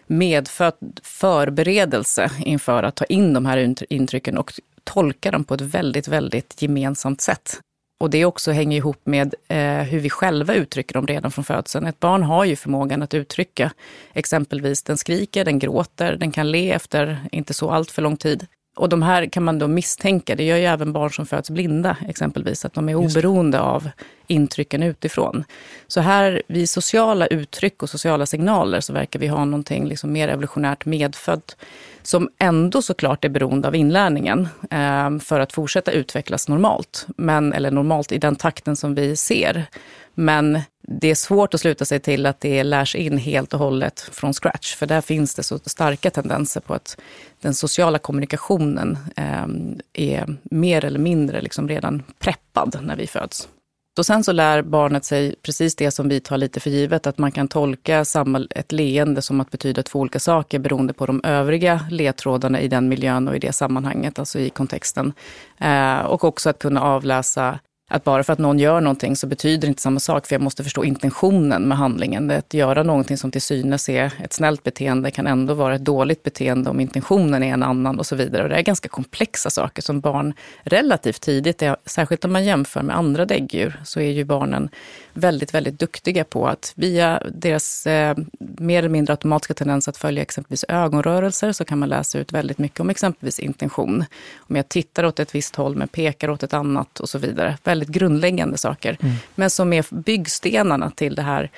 [0.07, 6.07] medfödd förberedelse inför att ta in de här intrycken och tolka dem på ett väldigt,
[6.07, 7.59] väldigt gemensamt sätt.
[7.97, 11.85] Och det också hänger ihop med eh, hur vi själva uttrycker dem redan från födseln.
[11.85, 13.71] Ett barn har ju förmågan att uttrycka
[14.13, 18.47] exempelvis den skriker, den gråter, den kan le efter inte så allt för lång tid.
[18.75, 21.97] Och de här kan man då misstänka, det gör ju även barn som föds blinda
[22.07, 23.89] exempelvis, att de är oberoende av
[24.27, 25.43] intrycken utifrån.
[25.87, 30.27] Så här, vid sociala uttryck och sociala signaler så verkar vi ha någonting liksom mer
[30.27, 31.57] evolutionärt medfött
[32.07, 37.07] som ändå såklart är beroende av inlärningen eh, för att fortsätta utvecklas normalt.
[37.17, 39.65] Men, eller normalt i den takten som vi ser.
[40.13, 43.99] Men det är svårt att sluta sig till att det lärs in helt och hållet
[43.99, 44.75] från scratch.
[44.75, 46.97] För där finns det så starka tendenser på att
[47.41, 49.45] den sociala kommunikationen eh,
[49.93, 53.47] är mer eller mindre liksom redan preppad när vi föds.
[53.97, 57.17] Och sen så lär barnet sig precis det som vi tar lite för givet, att
[57.17, 61.21] man kan tolka samma, ett leende som att betyda två olika saker beroende på de
[61.23, 65.13] övriga ledtrådarna i den miljön och i det sammanhanget, alltså i kontexten.
[65.57, 69.61] Eh, och också att kunna avläsa att bara för att någon gör någonting så betyder
[69.61, 72.31] det inte samma sak, för jag måste förstå intentionen med handlingen.
[72.31, 76.23] Att göra någonting som till synes är ett snällt beteende kan ändå vara ett dåligt
[76.23, 78.43] beteende om intentionen är en annan och så vidare.
[78.43, 82.97] Och det är ganska komplexa saker som barn relativt tidigt, särskilt om man jämför med
[82.97, 84.69] andra däggdjur, så är ju barnen
[85.13, 90.21] väldigt, väldigt duktiga på att via deras eh, mer eller mindre automatiska tendens att följa
[90.21, 94.05] exempelvis ögonrörelser så kan man läsa ut väldigt mycket om exempelvis intention.
[94.37, 97.57] Om jag tittar åt ett visst håll men pekar åt ett annat och så vidare.
[97.75, 98.97] Väldigt grundläggande saker.
[99.01, 99.15] Mm.
[99.35, 101.49] Men som är byggstenarna till det här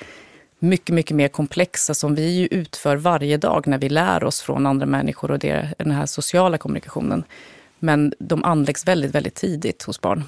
[0.58, 4.66] mycket, mycket mer komplexa som vi ju utför varje dag när vi lär oss från
[4.66, 7.24] andra människor och det, den här sociala kommunikationen.
[7.78, 10.24] Men de anläggs väldigt, väldigt tidigt hos barn.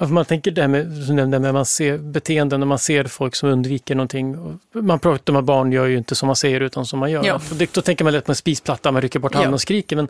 [0.00, 3.48] Alltså man tänker det här med, med man ser beteenden, när man ser folk som
[3.48, 4.58] undviker någonting.
[4.72, 7.24] Man pratar om att barn gör ju inte som man säger utan som man gör.
[7.24, 7.40] Ja.
[7.58, 9.54] Det, då tänker man lätt på en spisplatta, man rycker bort handen ja.
[9.54, 9.96] och skriker.
[9.96, 10.08] Men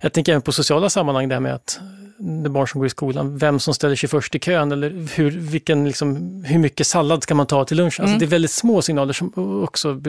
[0.00, 1.80] jag tänker även på sociala sammanhang, det här med att
[2.18, 5.30] det barn som går i skolan, vem som ställer sig först i kön eller hur,
[5.30, 8.00] vilken, liksom, hur mycket sallad ska man ta till lunch?
[8.00, 8.18] Alltså mm.
[8.18, 9.32] det är väldigt små signaler som
[9.64, 10.00] också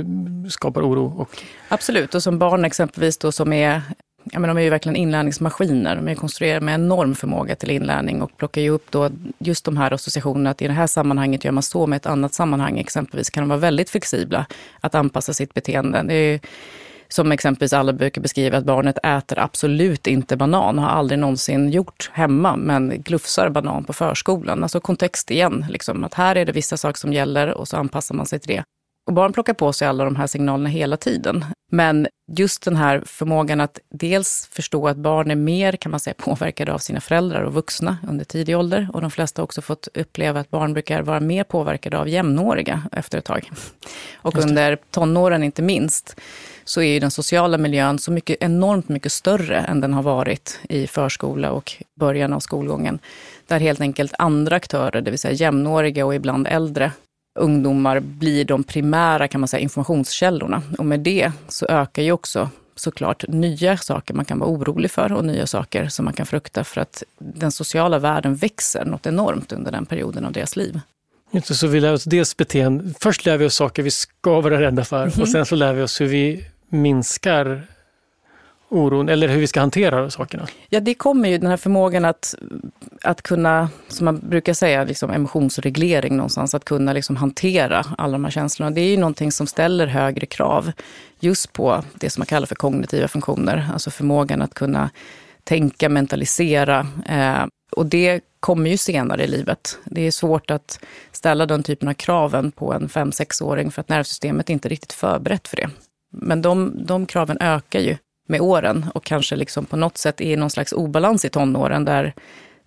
[0.49, 1.21] skapar oro.
[1.21, 1.29] Och...
[1.67, 3.81] Absolut, och som barn exempelvis då som är
[4.31, 5.95] ja, men de är ju verkligen inlärningsmaskiner.
[5.95, 9.77] De är konstruerade med enorm förmåga till inlärning och plockar ju upp då just de
[9.77, 13.29] här associationerna att i det här sammanhanget gör man så, med ett annat sammanhang exempelvis
[13.29, 14.45] kan de vara väldigt flexibla
[14.79, 16.03] att anpassa sitt beteende.
[16.07, 16.39] Det är
[17.07, 22.09] som exempelvis alla brukar beskriva att barnet äter absolut inte banan, har aldrig någonsin gjort
[22.13, 24.63] hemma, men glufsar banan på förskolan.
[24.63, 28.15] Alltså kontext igen, liksom, att här är det vissa saker som gäller och så anpassar
[28.15, 28.63] man sig till det.
[29.07, 31.45] Och barn plockar på sig alla de här signalerna hela tiden.
[31.71, 36.13] Men just den här förmågan att dels förstå att barn är mer, kan man säga,
[36.17, 38.87] påverkade av sina föräldrar och vuxna under tidig ålder.
[38.93, 42.83] Och de flesta har också fått uppleva att barn brukar vara mer påverkade av jämnåriga
[42.91, 43.51] efter ett tag.
[44.15, 46.19] Och under tonåren inte minst,
[46.65, 50.59] så är ju den sociala miljön så mycket, enormt mycket större än den har varit
[50.69, 52.99] i förskola och början av skolgången.
[53.47, 56.91] Där helt enkelt andra aktörer, det vill säga jämnåriga och ibland äldre,
[57.39, 60.61] ungdomar blir de primära kan man säga, informationskällorna.
[60.77, 65.11] Och med det så ökar ju också såklart nya saker man kan vara orolig för
[65.11, 69.51] och nya saker som man kan frukta för att den sociala världen växer något enormt
[69.51, 70.79] under den perioden av deras liv.
[71.43, 72.93] Så vi lär oss dels beteende.
[72.99, 75.21] Först lär vi oss saker vi ska vara rädda för mm.
[75.21, 77.67] och sen så lär vi oss hur vi minskar
[78.69, 80.47] oron eller hur vi ska hantera sakerna?
[80.69, 82.35] Ja, det kommer ju den här förmågan att,
[83.01, 88.23] att kunna, som man brukar säga, liksom emotionsreglering någonstans, att kunna liksom hantera alla de
[88.23, 88.71] här känslorna.
[88.71, 90.71] Det är ju någonting som ställer högre krav
[91.19, 94.89] just på det som man kallar för kognitiva funktioner, alltså förmågan att kunna
[95.43, 96.87] tänka, mentalisera.
[97.09, 99.79] Eh, och det kommer ju senare i livet.
[99.85, 100.79] Det är svårt att
[101.11, 105.47] ställa den typen av kraven på en 5-6-åring för att nervsystemet inte är riktigt förberett
[105.47, 105.69] för det.
[106.21, 107.97] Men de, de kraven ökar ju
[108.27, 111.85] med åren och kanske liksom på något sätt är i någon slags obalans i tonåren
[111.85, 112.13] där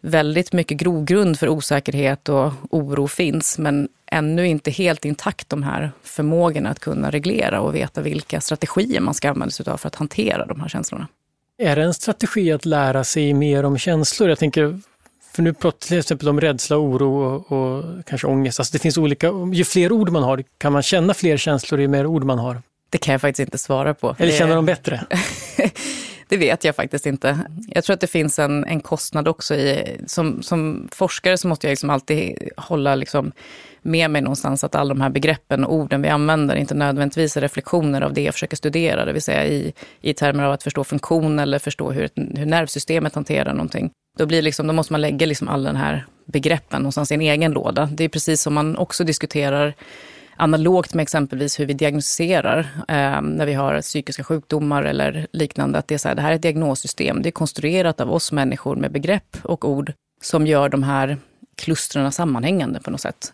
[0.01, 5.91] väldigt mycket grogrund för osäkerhet och oro finns, men ännu inte helt intakt de här
[6.03, 9.95] förmågorna att kunna reglera och veta vilka strategier man ska använda sig av för att
[9.95, 11.09] hantera de här känslorna.
[11.59, 14.29] Är det en strategi att lära sig mer om känslor?
[14.29, 14.81] Jag tänker,
[15.33, 18.61] för nu pratar till exempel om rädsla, oro och, och kanske ångest.
[18.61, 21.89] Alltså det finns olika, ju fler ord man har, kan man känna fler känslor ju
[21.89, 22.63] mer ord man har?
[22.91, 24.17] Det kan jag faktiskt inte svara på.
[24.19, 25.05] Eller känner de bättre?
[26.29, 27.39] det vet jag faktiskt inte.
[27.69, 29.97] Jag tror att det finns en, en kostnad också i...
[30.07, 33.33] Som, som forskare så måste jag liksom alltid hålla liksom
[33.83, 37.41] med mig någonstans att alla de här begreppen och orden vi använder inte nödvändigtvis är
[37.41, 39.05] reflektioner av det jag försöker studera.
[39.05, 43.15] Det vill säga i, i termer av att förstå funktion eller förstå hur, hur nervsystemet
[43.15, 43.91] hanterar någonting.
[44.19, 47.21] Då, blir liksom, då måste man lägga liksom alla den här begreppen någonstans i en
[47.21, 47.89] egen låda.
[47.93, 49.75] Det är precis som man också diskuterar
[50.39, 55.79] analogt med exempelvis hur vi diagnostiserar eh, när vi har psykiska sjukdomar eller liknande.
[55.79, 57.23] Att det, är så här, det här är ett diagnossystem.
[57.23, 61.17] Det är konstruerat av oss människor med begrepp och ord som gör de här
[61.57, 63.33] klustren sammanhängande på något sätt.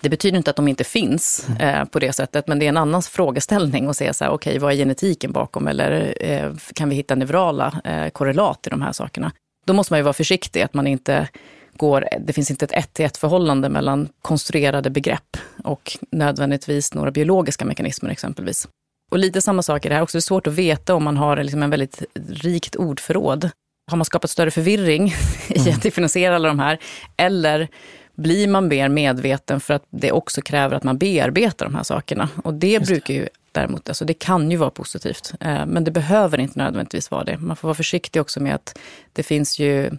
[0.00, 2.76] Det betyder inte att de inte finns eh, på det sättet, men det är en
[2.76, 5.68] annan frågeställning att säga så här, okej, okay, vad är genetiken bakom?
[5.68, 9.32] Eller eh, kan vi hitta neurala eh, korrelat i de här sakerna?
[9.66, 11.28] Då måste man ju vara försiktig, att man inte
[11.76, 18.10] går, det finns inte ett ett-till-ett förhållande mellan konstruerade begrepp och nödvändigtvis några biologiska mekanismer
[18.10, 18.68] exempelvis.
[19.10, 20.16] Och lite samma sak är det här också.
[20.16, 23.50] Det är svårt att veta om man har liksom en väldigt rikt ordförråd.
[23.90, 25.06] Har man skapat större förvirring
[25.48, 25.78] i att mm.
[25.78, 26.78] differentiera alla de här?
[27.16, 27.68] Eller
[28.14, 32.28] blir man mer medveten för att det också kräver att man bearbetar de här sakerna?
[32.44, 35.32] Och det Just brukar ju däremot, alltså det kan ju vara positivt.
[35.40, 37.38] Eh, men det behöver inte nödvändigtvis vara det.
[37.38, 38.78] Man får vara försiktig också med att
[39.12, 39.90] det finns ju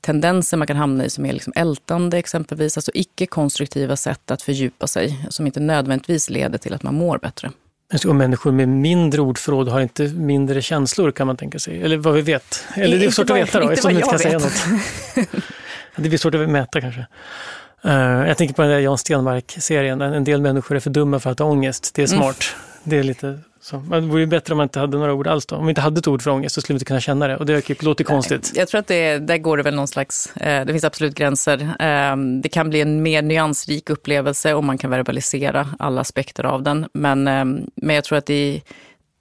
[0.00, 4.86] tendenser man kan hamna i som är liksom ältande exempelvis, alltså icke-konstruktiva sätt att fördjupa
[4.86, 7.50] sig som inte nödvändigtvis leder till att man mår bättre.
[8.06, 12.14] Och människor med mindre ordförråd har inte mindre känslor kan man tänka sig, eller vad
[12.14, 12.64] vi vet.
[12.74, 14.64] Eller det är svårt att veta då, eftersom du inte kan säga något.
[15.96, 17.06] det blir svårt att mäta kanske.
[17.84, 17.92] Uh,
[18.28, 21.38] jag tänker på den där Jan Stenmark-serien, en del människor är för dumma för att
[21.38, 21.94] ha ångest.
[21.94, 22.18] Det är mm.
[22.18, 22.44] smart.
[22.54, 22.66] Mm.
[22.84, 23.76] Det är lite så.
[23.76, 25.56] Det vore bättre om man inte hade några ord alls då.
[25.56, 27.36] Om vi inte hade ett ord för ångest så skulle vi inte kunna känna det.
[27.36, 28.52] Och det låter konstigt.
[28.54, 31.60] Jag tror att det, där går det väl någon slags, eh, det finns absolut gränser.
[31.80, 36.62] Eh, det kan bli en mer nyansrik upplevelse om man kan verbalisera alla aspekter av
[36.62, 36.86] den.
[36.92, 37.44] Men, eh,
[37.74, 38.62] men jag tror att i,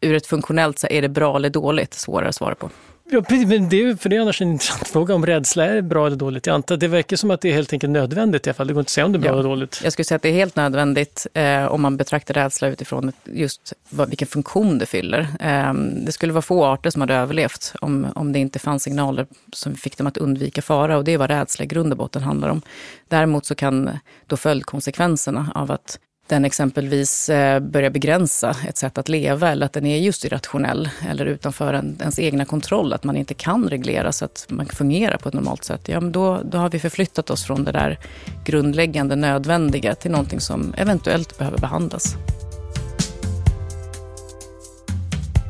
[0.02, 2.70] ur ett funktionellt så är det bra eller dåligt svårare att svara på.
[3.12, 6.18] Ja, men det, för det är annars en intressant fråga om rädsla är bra eller
[6.18, 6.48] dåligt.
[6.48, 8.68] Jag antar det verkar som att det är helt enkelt nödvändigt i alla fall.
[8.68, 9.82] Det går inte att säga om det är bra ja, eller dåligt.
[9.84, 13.74] Jag skulle säga att det är helt nödvändigt eh, om man betraktar rädsla utifrån just
[13.90, 15.28] vad, vilken funktion det fyller.
[15.40, 15.74] Eh,
[16.06, 19.76] det skulle vara få arter som hade överlevt om, om det inte fanns signaler som
[19.76, 22.50] fick dem att undvika fara och det är vad rädsla i grund och botten handlar
[22.50, 22.62] om.
[23.08, 23.90] Däremot så kan
[24.28, 29.74] då följdkonsekvenserna av att den exempelvis eh, börjar begränsa ett sätt att leva eller att
[29.74, 34.26] den är just irrationell eller utanför ens egna kontroll, att man inte kan reglera så
[34.26, 37.44] att man fungerar på ett normalt sätt, ja, men då, då har vi förflyttat oss
[37.44, 38.00] från det där
[38.46, 42.16] grundläggande nödvändiga till någonting som eventuellt behöver behandlas.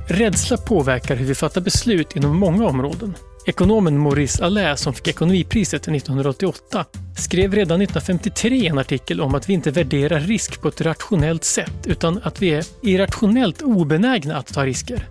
[0.08, 3.16] Rädsla påverkar hur vi fattar beslut inom många områden.
[3.50, 6.86] Ekonomen Maurice Allais, som fick ekonomipriset 1988,
[7.18, 11.74] skrev redan 1953 en artikel om att vi inte värderar risk på ett rationellt sätt,
[11.86, 15.08] utan att vi är irrationellt obenägna att ta risker.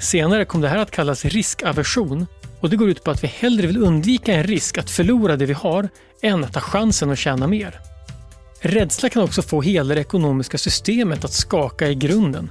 [0.00, 2.26] Senare kom det här att kallas riskaversion
[2.60, 5.46] och det går ut på att vi hellre vill undvika en risk att förlora det
[5.46, 5.88] vi har
[6.22, 7.80] än att ta chansen att tjäna mer.
[8.60, 12.50] Rädsla kan också få hela det ekonomiska systemet att skaka i grunden.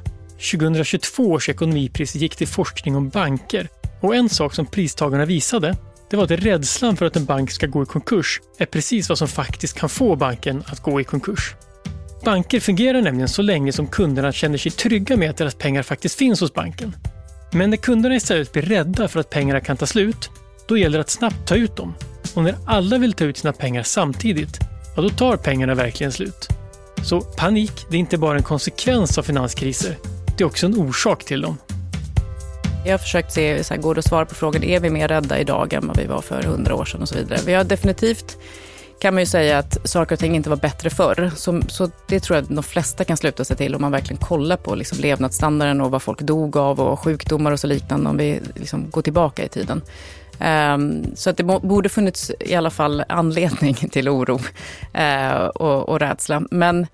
[0.52, 3.68] 2022 års ekonomipris gick till forskning om banker
[4.02, 5.76] och en sak som pristagarna visade,
[6.10, 9.18] det var att rädslan för att en bank ska gå i konkurs är precis vad
[9.18, 11.56] som faktiskt kan få banken att gå i konkurs.
[12.26, 16.18] Banker fungerar nämligen så länge som kunderna känner sig trygga med att deras pengar faktiskt
[16.18, 16.96] finns hos banken.
[17.52, 20.30] Men när kunderna istället blir rädda för att pengarna kan ta slut,
[20.68, 21.94] då gäller det att snabbt ta ut dem.
[22.36, 24.60] Och när alla vill ta ut sina pengar samtidigt,
[24.96, 26.48] ja då tar pengarna verkligen slut.
[27.04, 29.98] Så panik, det är inte bara en konsekvens av finanskriser,
[30.38, 31.58] det är också en orsak till dem.
[32.88, 35.08] Jag har försökt se, så här, går det att svara på frågan, är vi mer
[35.08, 37.40] rädda idag än vad vi var för hundra år sedan och så vidare.
[37.46, 38.38] Vi har definitivt
[39.00, 41.32] kan man ju säga att saker och ting inte var bättre förr.
[41.36, 44.22] Så, så det tror jag att de flesta kan sluta sig till om man verkligen
[44.22, 48.18] kollar på liksom levnadsstandarden och vad folk dog av och sjukdomar och så liknande om
[48.18, 49.82] vi liksom går tillbaka i tiden.
[50.74, 54.40] Um, så att det borde funnits i alla fall anledning till oro
[54.98, 56.44] uh, och, och rädsla.
[56.52, 56.88] Men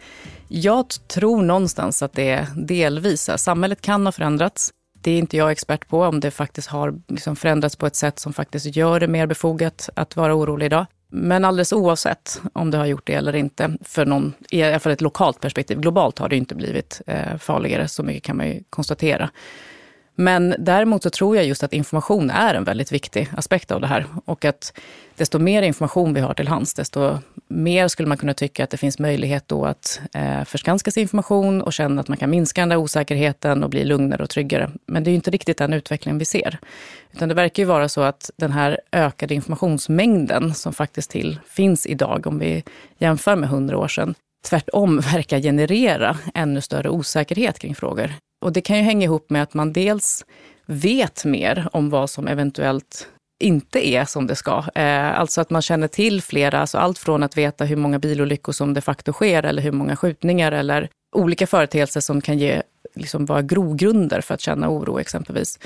[0.48, 4.72] jag tror någonstans att det är delvis, samhället kan ha förändrats
[5.04, 8.20] det är inte jag expert på, om det faktiskt har liksom förändrats på ett sätt
[8.20, 10.86] som faktiskt gör det mer befogat att vara orolig idag.
[11.10, 14.92] Men alldeles oavsett om det har gjort det eller inte, för någon, i alla fall
[14.92, 18.64] ett lokalt perspektiv, globalt har det inte blivit eh, farligare, så mycket kan man ju
[18.70, 19.30] konstatera.
[20.16, 23.88] Men däremot så tror jag just att information är en väldigt viktig aspekt av det
[23.88, 24.06] här.
[24.26, 24.74] Och att
[25.16, 28.78] desto mer information vi har till hands, desto mer skulle man kunna tycka att det
[28.78, 32.70] finns möjlighet då att eh, förskanska sig information och känna att man kan minska den
[32.70, 34.70] där osäkerheten och bli lugnare och tryggare.
[34.86, 36.60] Men det är ju inte riktigt den utvecklingen vi ser.
[37.14, 41.86] Utan det verkar ju vara så att den här ökade informationsmängden som faktiskt till finns
[41.86, 42.64] idag, om vi
[42.98, 44.16] jämför med hundra år sedan,
[44.50, 48.14] tvärtom verkar generera ännu större osäkerhet kring frågor.
[48.44, 50.26] Och det kan ju hänga ihop med att man dels
[50.66, 53.08] vet mer om vad som eventuellt
[53.40, 54.64] inte är som det ska.
[54.76, 58.54] Eh, alltså att man känner till flera, alltså allt från att veta hur många bilolyckor
[58.54, 62.62] som de facto sker eller hur många skjutningar eller olika företeelser som kan ge,
[62.96, 65.60] liksom vara grogrunder för att känna oro exempelvis.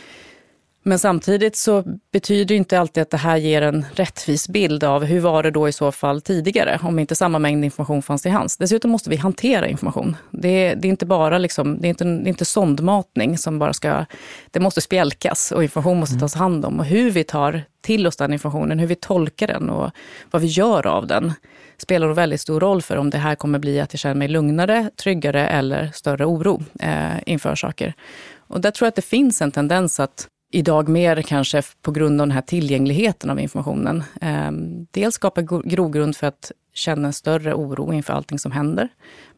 [0.88, 5.20] Men samtidigt så betyder inte alltid att det här ger en rättvis bild av hur
[5.20, 8.58] var det då i så fall tidigare, om inte samma mängd information fanns i hands.
[8.58, 10.16] Dessutom måste vi hantera information.
[10.32, 13.74] Det, det är inte bara liksom, det är inte, det är inte sondmatning som bara
[13.74, 14.06] ska...
[14.52, 16.20] Det måste spjälkas och information måste mm.
[16.20, 16.80] tas hand om.
[16.80, 19.92] Och hur vi tar till oss den informationen, hur vi tolkar den och
[20.32, 21.34] vad vi gör av den
[21.78, 24.28] spelar en väldigt stor roll för om det här kommer bli att jag känner mig
[24.28, 27.94] lugnare, tryggare eller större oro eh, inför saker.
[28.38, 32.22] Och där tror jag att det finns en tendens att idag mer kanske på grund
[32.22, 34.04] av den här tillgängligheten av informationen.
[34.22, 34.52] Eh,
[34.92, 38.90] dels skapa grogrund för att känna en större oro inför allting som händer.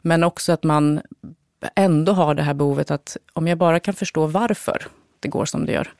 [0.01, 1.01] Men också att man
[1.76, 4.88] ändå har det här behovet att om jag bara kan förstå varför
[5.20, 5.93] det går som det gör,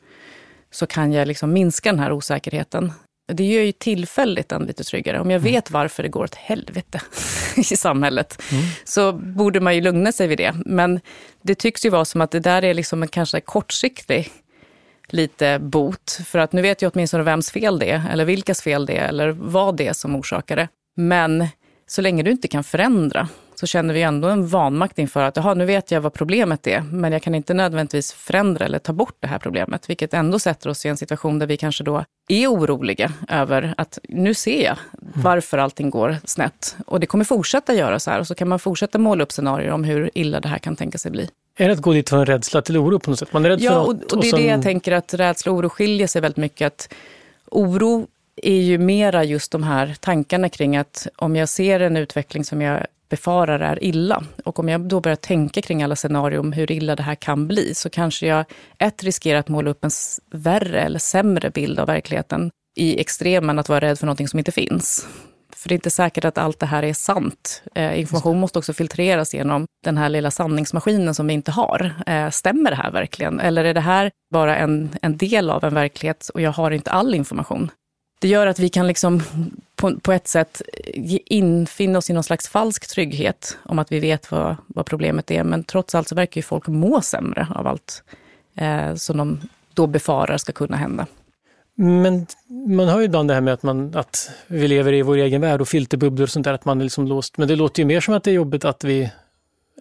[0.72, 2.94] så kan jag liksom minska den här osäkerheten.
[3.28, 5.20] Det gör ju tillfälligt en lite tryggare.
[5.20, 5.54] Om jag mm.
[5.54, 7.02] vet varför det går åt helvete
[7.58, 8.64] i samhället, mm.
[8.84, 10.56] så borde man ju lugna sig vid det.
[10.66, 11.00] Men
[11.42, 14.32] det tycks ju vara som att det där är liksom en kanske kortsiktig
[15.14, 16.20] lite bot.
[16.26, 19.08] För att nu vet jag åtminstone vems fel det är, eller vilkas fel det är,
[19.08, 20.68] eller vad det är som orsakar det.
[20.96, 21.48] Men
[21.88, 23.28] så länge du inte kan förändra
[23.60, 26.82] så känner vi ändå en vanmakt inför att jaha, nu vet jag vad problemet är,
[26.82, 30.70] men jag kan inte nödvändigtvis förändra eller ta bort det här problemet, vilket ändå sätter
[30.70, 34.78] oss i en situation där vi kanske då är oroliga över att nu ser jag
[35.00, 38.60] varför allting går snett och det kommer fortsätta göra så här och så kan man
[38.60, 41.30] fortsätta måla upp scenarier om hur illa det här kan tänka sig bli.
[41.60, 43.34] Är det att gå dit från rädsla till oro på något sätt?
[43.34, 44.40] Man är rädd ja, för något, och, och det är och sen...
[44.40, 46.68] det jag tänker att rädsla och oro skiljer sig väldigt mycket.
[46.68, 46.94] Att
[47.52, 52.46] oro är ju mera just de här tankarna kring att om jag ser en utveckling
[52.46, 56.52] som jag befarar är illa och om jag då börjar tänka kring alla scenarier om
[56.52, 58.46] hur illa det här kan bli så kanske jag
[58.78, 59.92] ett riskerar att måla upp en
[60.32, 64.52] värre eller sämre bild av verkligheten i extremen att vara rädd för någonting som inte
[64.52, 65.08] finns.
[65.60, 67.64] För det är inte säkert att allt det här är sant.
[67.76, 71.94] Eh, information måste också filtreras genom den här lilla sanningsmaskinen som vi inte har.
[72.08, 73.40] Eh, stämmer det här verkligen?
[73.40, 76.92] Eller är det här bara en, en del av en verklighet och jag har inte
[76.92, 77.72] all information?
[78.22, 79.24] Det gör att vi kan liksom
[79.76, 80.62] på, på ett sätt
[81.26, 85.44] infinna oss i någon slags falsk trygghet om att vi vet vad, vad problemet är.
[85.44, 88.04] Men trots allt så verkar ju folk må sämre av allt
[88.56, 89.40] eh, som de
[89.74, 91.06] då befarar ska kunna hända.
[91.82, 92.26] Men
[92.68, 95.42] man hör ju ibland det här med att, man, att vi lever i vår egen
[95.42, 97.38] värld och filterbubblor och sånt där, att man är liksom låst.
[97.38, 99.12] Men det låter ju mer som att det är jobbigt att vi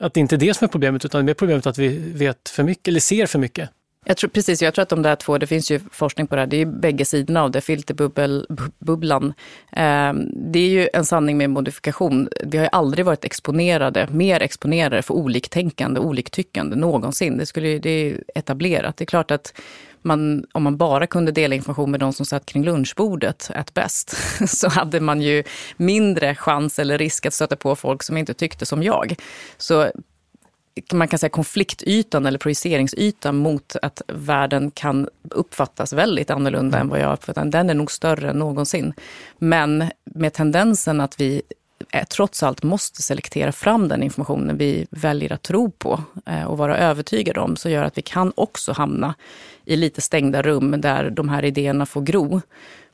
[0.01, 2.49] att det inte är det som är problemet, utan det är problemet att vi vet
[2.49, 3.70] för mycket eller ser för mycket.
[4.05, 6.40] Jag tror, precis, jag tror att de där två, det finns ju forskning på det
[6.40, 9.34] här, det är ju bägge sidorna av det, filterbubblan.
[9.72, 12.28] Eh, det är ju en sanning med modifikation.
[12.44, 17.38] Vi har ju aldrig varit exponerade, mer exponerade för oliktänkande, oliktyckande någonsin.
[17.38, 18.96] Det, skulle, det är ju etablerat.
[18.96, 19.53] Det är klart att
[20.03, 24.16] man, om man bara kunde dela information med de som satt kring lunchbordet, at bäst,
[24.46, 25.44] så hade man ju
[25.76, 29.14] mindre chans eller risk att stöta på folk som inte tyckte som jag.
[29.57, 29.90] Så
[30.92, 36.86] man kan säga konfliktytan eller projiceringsytan mot att världen kan uppfattas väldigt annorlunda mm.
[36.86, 38.92] än vad jag uppfattar den den är nog större än någonsin.
[39.38, 41.42] Men med tendensen att vi
[41.93, 46.59] Eh, trots allt måste selektera fram den informationen vi väljer att tro på eh, och
[46.59, 49.14] vara övertygade om, så gör att vi kan också hamna
[49.64, 52.41] i lite stängda rum där de här idéerna får gro.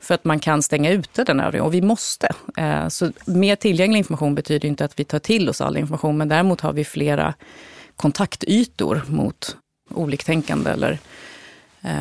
[0.00, 2.28] För att man kan stänga ute den övriga, och vi måste.
[2.56, 6.28] Eh, så mer tillgänglig information betyder inte att vi tar till oss all information, men
[6.28, 7.34] däremot har vi flera
[7.96, 9.56] kontaktytor mot
[9.90, 10.98] oliktänkande eller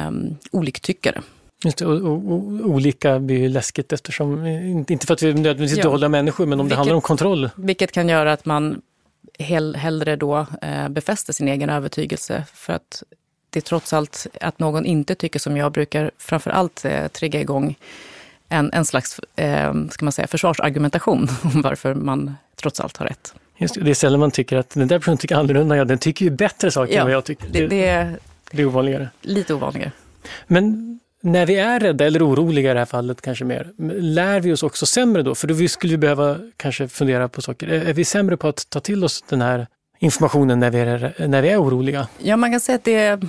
[0.07, 1.21] um, oliktyckare.
[1.63, 5.77] Just det, och, och, och, olika blir ju läskigt eftersom, inte för att vi nödvändigtvis
[5.77, 5.83] ja.
[5.83, 7.49] dåliga människor, men om vilket, det handlar om kontroll.
[7.55, 8.81] Vilket kan göra att man
[9.39, 13.03] hell, hellre då eh, befäster sin egen övertygelse för att
[13.49, 17.41] det är trots allt att någon inte tycker som jag brukar framför allt eh, trigga
[17.41, 17.75] igång
[18.49, 23.33] en, en slags eh, ska man säga, försvarsargumentation om varför man trots allt har rätt.
[23.57, 25.97] Just det, det är sällan man tycker att den där personen tycker annorlunda, ja den
[25.97, 27.47] tycker ju bättre saker ja, än vad jag tycker.
[27.51, 28.19] Det, det, är,
[28.51, 29.09] det är ovanligare.
[29.21, 29.91] Lite ovanligare.
[30.47, 34.53] Men när vi är rädda eller oroliga i det här fallet kanske mer, lär vi
[34.53, 35.35] oss också sämre då?
[35.35, 37.67] För då skulle vi behöva kanske fundera på saker.
[37.67, 39.67] Är vi sämre på att ta till oss den här
[39.99, 42.07] informationen när vi är, när vi är oroliga?
[42.19, 43.19] Ja, man kan säga att det, är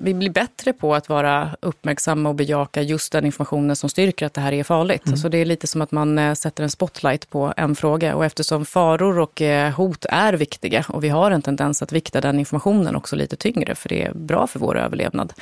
[0.00, 4.34] vi blir bättre på att vara uppmärksamma och bejaka just den informationen som styrker att
[4.34, 5.06] det här är farligt.
[5.06, 5.16] Mm.
[5.16, 8.14] Så det är lite som att man eh, sätter en spotlight på en fråga.
[8.14, 12.20] Och eftersom faror och eh, hot är viktiga och vi har en tendens att vikta
[12.20, 15.32] den informationen också lite tyngre, för det är bra för vår överlevnad,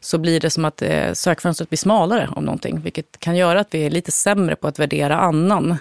[0.00, 3.74] så blir det som att eh, sökfönstret blir smalare om någonting, vilket kan göra att
[3.74, 5.76] vi är lite sämre på att värdera annan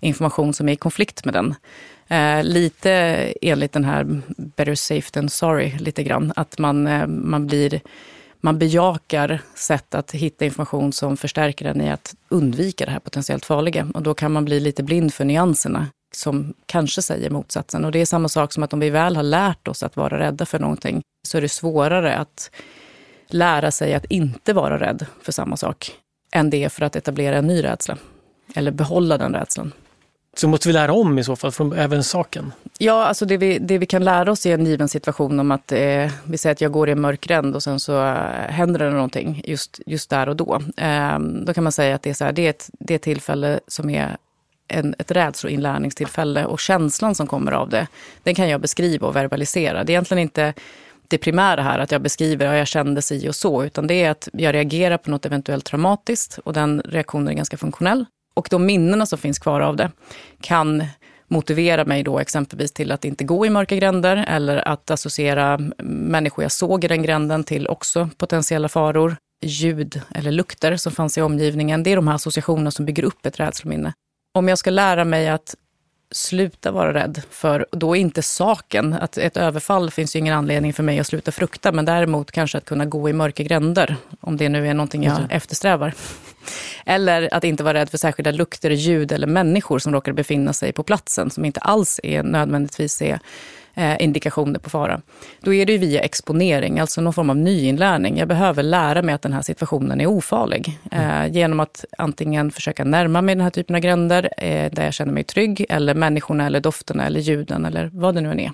[0.00, 1.54] information som är i konflikt med den.
[2.12, 2.90] Eh, lite
[3.42, 6.32] enligt den här better safe than sorry, lite grann.
[6.36, 7.80] Att man, eh, man blir
[8.40, 13.44] man bejakar sätt att hitta information som förstärker den i att undvika det här potentiellt
[13.44, 13.88] farliga.
[13.94, 17.84] Och då kan man bli lite blind för nyanserna som kanske säger motsatsen.
[17.84, 20.18] Och det är samma sak som att om vi väl har lärt oss att vara
[20.18, 22.50] rädda för någonting så är det svårare att
[23.26, 25.92] lära sig att inte vara rädd för samma sak
[26.32, 27.96] än det är för att etablera en ny rädsla.
[28.54, 29.72] Eller behålla den rädslan.
[30.36, 32.52] Så måste vi lära om i så fall, från även saken?
[32.78, 35.72] Ja, alltså det vi, det vi kan lära oss i en given situation om att
[35.72, 38.14] eh, vi säger att jag går i en mörk gränd och sen så eh,
[38.48, 40.62] händer det någonting just, just där och då.
[40.76, 42.96] Eh, då kan man säga att det är, så här, det är ett, det är
[42.96, 44.16] ett tillfälle som är
[44.68, 47.86] en, ett rädsloinlärningstillfälle och känslan som kommer av det,
[48.22, 49.84] den kan jag beskriva och verbalisera.
[49.84, 50.54] Det är egentligen inte
[51.08, 54.10] det primära här, att jag beskriver att jag kände si och så, utan det är
[54.10, 58.04] att jag reagerar på något eventuellt traumatiskt och den reaktionen är ganska funktionell.
[58.34, 59.90] Och de minnena som finns kvar av det
[60.40, 60.84] kan
[61.28, 66.44] motivera mig då exempelvis till att inte gå i mörka gränder eller att associera människor
[66.44, 69.16] jag såg i den gränden till också potentiella faror.
[69.44, 71.82] Ljud eller lukter som fanns i omgivningen.
[71.82, 73.92] Det är de här associationerna som bygger upp ett rädslominne.
[74.34, 75.54] Om jag ska lära mig att
[76.12, 80.72] sluta vara rädd för, då är inte saken, att ett överfall finns ju ingen anledning
[80.72, 84.36] för mig att sluta frukta, men däremot kanske att kunna gå i mörka gränder, om
[84.36, 85.94] det nu är någonting jag eftersträvar.
[86.86, 90.72] Eller att inte vara rädd för särskilda lukter, ljud eller människor som råkar befinna sig
[90.72, 93.20] på platsen, som inte alls är nödvändigtvis är
[93.74, 95.00] eh, indikationer på fara.
[95.40, 98.18] Då är det via exponering, alltså någon form av nyinlärning.
[98.18, 100.78] Jag behöver lära mig att den här situationen är ofarlig.
[100.92, 104.94] Eh, genom att antingen försöka närma mig den här typen av gränder, eh, där jag
[104.94, 108.52] känner mig trygg, eller människorna, eller dofterna, eller ljuden, eller vad det nu än är.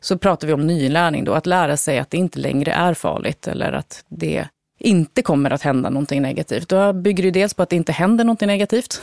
[0.00, 3.48] Så pratar vi om nyinlärning då, att lära sig att det inte längre är farligt,
[3.48, 6.68] eller att det inte kommer att hända någonting negativt.
[6.68, 9.02] Då bygger det dels på att det inte händer någonting negativt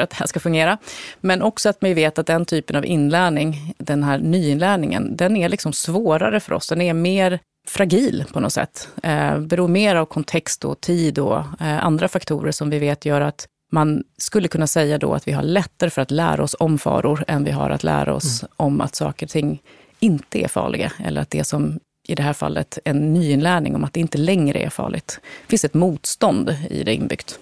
[0.00, 0.78] för att det här ska fungera.
[1.20, 5.48] Men också att man vet att den typen av inlärning, den här nyinlärningen, den är
[5.48, 6.68] liksom svårare för oss.
[6.68, 7.38] Den är mer
[7.68, 8.88] fragil på något sätt.
[9.02, 13.20] Eh, beror mer av kontext och tid och eh, andra faktorer som vi vet gör
[13.20, 16.78] att man skulle kunna säga då att vi har lättare för att lära oss om
[16.78, 18.52] faror än vi har att lära oss mm.
[18.56, 19.62] om att saker och ting
[20.00, 20.92] inte är farliga.
[21.04, 24.58] Eller att det som i det här fallet en nyinlärning om att det inte längre
[24.58, 25.20] är farligt.
[25.22, 27.38] Det finns ett motstånd i det inbyggt.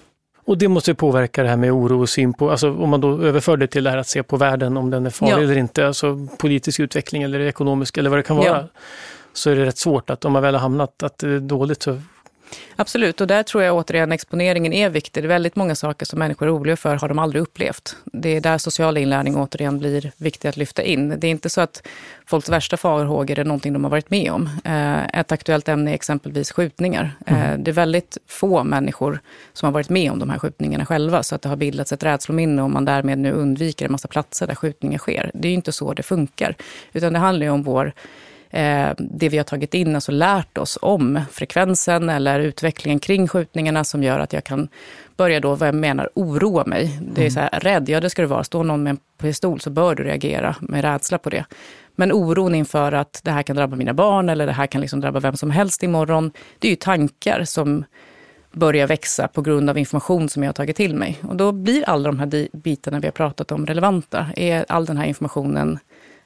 [0.49, 3.21] Och det måste påverka det här med oro och syn på, alltså om man då
[3.21, 5.39] överför det till det här att se på världen, om den är farlig ja.
[5.39, 8.47] eller inte, alltså politisk utveckling eller ekonomisk eller vad det kan vara.
[8.47, 8.67] Ja.
[9.33, 11.83] Så är det rätt svårt att om man väl har hamnat att det är dåligt
[11.83, 12.01] så
[12.75, 15.23] Absolut, och där tror jag återigen exponeringen är viktig.
[15.23, 17.95] Det är väldigt många saker som människor är oroliga för har de aldrig upplevt.
[18.05, 21.09] Det är där social inlärning återigen blir viktig att lyfta in.
[21.09, 21.87] Det är inte så att
[22.25, 24.49] folks värsta farhågor är någonting de har varit med om.
[24.65, 27.11] Eh, ett aktuellt ämne är exempelvis skjutningar.
[27.25, 27.63] Eh, mm.
[27.63, 29.19] Det är väldigt få människor
[29.53, 32.03] som har varit med om de här skjutningarna själva, så att det har bildats ett
[32.03, 35.31] rädslominne och man därmed nu undviker en massa platser där skjutningar sker.
[35.33, 36.55] Det är ju inte så det funkar,
[36.93, 37.93] utan det handlar ju om vår
[38.97, 44.03] det vi har tagit in, alltså lärt oss om frekvensen eller utvecklingen kring skjutningarna som
[44.03, 44.67] gör att jag kan
[45.17, 46.99] börja då, vad jag menar, oroa mig.
[47.01, 47.31] Det är mm.
[47.31, 48.43] så här, rädd, ja det ska du vara.
[48.43, 51.45] Står någon med en pistol så bör du reagera med rädsla på det.
[51.95, 55.01] Men oron inför att det här kan drabba mina barn eller det här kan liksom
[55.01, 57.85] drabba vem som helst imorgon, det är ju tankar som
[58.51, 61.17] börjar växa på grund av information som jag har tagit till mig.
[61.21, 64.25] Och då blir alla de här bitarna vi har pratat om relevanta.
[64.35, 65.79] Är all den här informationen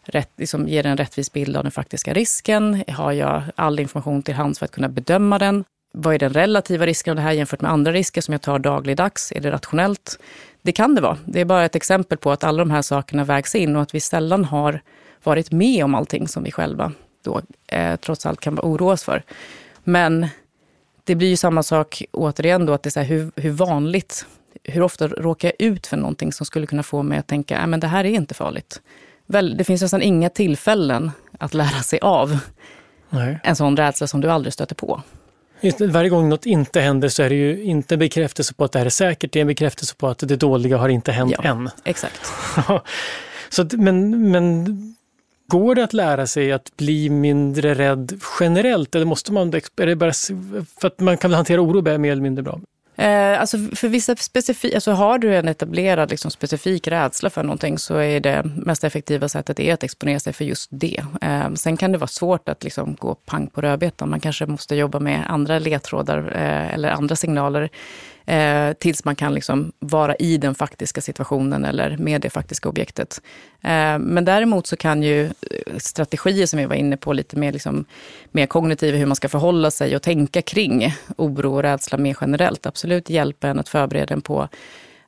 [0.03, 2.83] rätt, liksom ger en rättvis bild av den faktiska risken?
[2.87, 5.63] Har jag all information till hands för att kunna bedöma den?
[5.93, 8.59] Vad är den relativa risken av det här jämfört med andra risker som jag tar
[8.59, 9.31] dagligdags?
[9.31, 10.19] Är det rationellt?
[10.61, 11.17] Det kan det vara.
[11.25, 13.95] Det är bara ett exempel på att alla de här sakerna vägs in och att
[13.95, 14.81] vi sällan har
[15.23, 16.91] varit med om allting som vi själva
[17.23, 19.23] då eh, trots allt kan oroa oss för.
[19.83, 20.27] Men
[21.03, 24.25] det blir ju samma sak återigen då, att det är så här, hur, hur vanligt,
[24.63, 27.73] hur ofta råkar jag ut för någonting som skulle kunna få mig att tänka, äh,
[27.73, 28.81] att det här är inte farligt
[29.33, 32.39] väl, det finns nästan inga tillfällen att lära sig av
[33.09, 33.39] Nej.
[33.43, 35.01] en sån rädsla som du aldrig stöter på.
[35.79, 38.79] Varje gång något inte händer så är det ju inte en bekräftelse på att det
[38.79, 41.43] här är säkert, det är en bekräftelse på att det dåliga har inte hänt ja,
[41.43, 41.69] än.
[41.83, 42.21] Exakt.
[43.49, 44.65] så, men, men
[45.47, 49.95] går det att lära sig att bli mindre rädd generellt eller måste man, är det
[49.95, 50.13] bara
[50.79, 52.59] för att man kan hantera oro mer eller mindre bra?
[52.95, 57.77] Eh, alltså för vissa specifika, alltså har du en etablerad liksom, specifik rädsla för någonting
[57.77, 61.03] så är det mest effektiva sättet är att exponera sig för just det.
[61.21, 64.09] Eh, sen kan det vara svårt att liksom, gå pang på rödbetan.
[64.09, 67.69] Man kanske måste jobba med andra ledtrådar eh, eller andra signaler
[68.25, 73.21] eh, tills man kan liksom vara i den faktiska situationen eller med det faktiska objektet.
[73.61, 75.31] Eh, men däremot så kan ju eh,
[75.77, 77.85] strategier som vi var inne på, lite mer, liksom,
[78.31, 82.65] mer kognitiva, hur man ska förhålla sig och tänka kring oro och rädsla mer generellt,
[82.65, 84.49] absolut hjälpa en att förbereda en på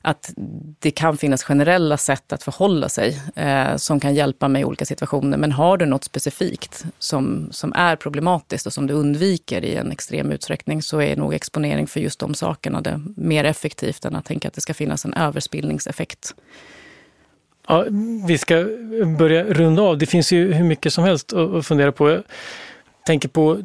[0.06, 0.34] att
[0.78, 4.84] det kan finnas generella sätt att förhålla sig eh, som kan hjälpa mig i olika
[4.84, 5.36] situationer.
[5.36, 9.92] Men har du något specifikt som, som är problematiskt och som du undviker i en
[9.92, 14.24] extrem utsträckning så är nog exponering för just de sakerna det mer effektivt än att
[14.24, 16.34] tänka att det ska finnas en överspillningseffekt.
[17.68, 17.84] Ja,
[18.26, 18.66] vi ska
[19.18, 19.98] börja runda av.
[19.98, 22.22] Det finns ju hur mycket som helst att fundera på
[23.06, 23.62] tänker på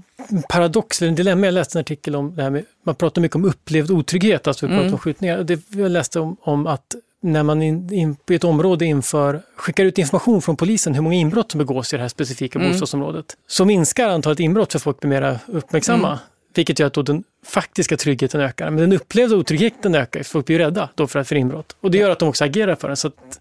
[0.50, 1.46] paradox, eller en dilemma.
[1.46, 4.66] Jag läste en artikel om det här med, man pratar mycket om upplevd otrygghet, alltså
[4.66, 4.94] vi pratar mm.
[4.94, 5.44] om skjutningar.
[5.44, 9.86] Det, jag läste om, om att när man in, in, på ett område inför, skickar
[9.86, 12.72] ut information från polisen hur många inbrott som begås i det här specifika mm.
[12.72, 16.08] bostadsområdet, så minskar antalet inbrott för folk blir mer uppmärksamma.
[16.08, 16.20] Mm.
[16.56, 18.70] Vilket gör att då den faktiska tryggheten ökar.
[18.70, 21.76] Men den upplevda otryggheten ökar, folk blir rädda då för, för inbrott.
[21.82, 22.98] Och det gör att de också agerar för den.
[22.98, 23.40] Så att,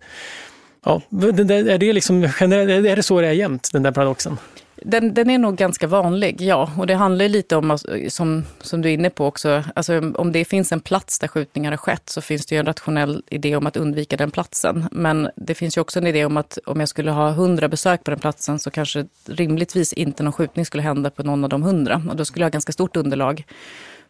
[0.84, 4.38] ja, är, det liksom, är det så det är jämt, den där paradoxen?
[4.82, 6.70] Den, den är nog ganska vanlig, ja.
[6.78, 10.32] Och det handlar lite om, alltså, som, som du är inne på också, alltså, om
[10.32, 13.56] det finns en plats där skjutningar har skett så finns det ju en rationell idé
[13.56, 14.88] om att undvika den platsen.
[14.90, 18.04] Men det finns ju också en idé om att om jag skulle ha hundra besök
[18.04, 21.62] på den platsen så kanske rimligtvis inte någon skjutning skulle hända på någon av de
[21.62, 22.02] hundra.
[22.08, 23.44] Och då skulle jag ha ganska stort underlag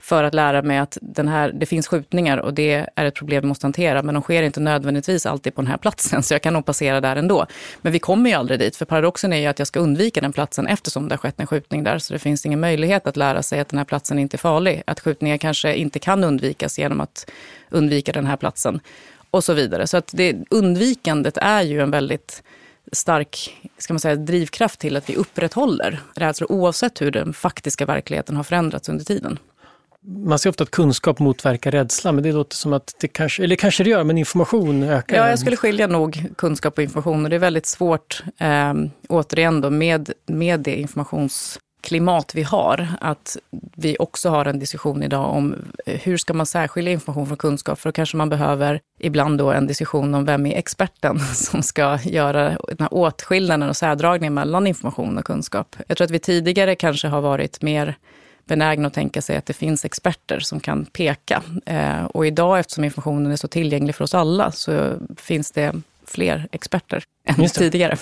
[0.01, 3.43] för att lära mig att den här, det finns skjutningar och det är ett problem
[3.43, 4.03] vi måste hantera.
[4.03, 7.01] Men de sker inte nödvändigtvis alltid på den här platsen, så jag kan nog passera
[7.01, 7.47] där ändå.
[7.83, 10.33] Men vi kommer ju aldrig dit, för paradoxen är ju att jag ska undvika den
[10.33, 11.99] platsen eftersom det har skett en skjutning där.
[11.99, 14.83] Så det finns ingen möjlighet att lära sig att den här platsen inte är farlig.
[14.87, 17.31] Att skjutningar kanske inte kan undvikas genom att
[17.71, 18.81] undvika den här platsen
[19.31, 19.87] och så vidare.
[19.87, 22.43] Så att det, undvikandet är ju en väldigt
[22.93, 28.37] stark ska man säga, drivkraft till att vi upprätthåller rädslor oavsett hur den faktiska verkligheten
[28.37, 29.39] har förändrats under tiden
[30.07, 33.57] man ser ofta att kunskap motverkar rädsla, men det låter som att det kanske, eller
[33.57, 35.17] kanske det gör, men information ökar.
[35.17, 38.75] Ja, jag skulle skilja nog kunskap och information och det är väldigt svårt, eh,
[39.09, 43.37] återigen då, med, med det informationsklimat vi har, att
[43.77, 45.55] vi också har en diskussion idag om
[45.87, 47.81] hur ska man särskilja information från kunskap?
[47.81, 51.99] För då kanske man behöver ibland då en diskussion om vem är experten som ska
[52.05, 55.77] göra den här åtskillnaden och särdragningen mellan information och kunskap.
[55.87, 57.97] Jag tror att vi tidigare kanske har varit mer
[58.51, 61.43] benägna att tänka sig att det finns experter som kan peka.
[61.67, 65.73] Eh, och idag, eftersom informationen är så tillgänglig för oss alla, så finns det
[66.07, 67.97] fler experter än tidigare.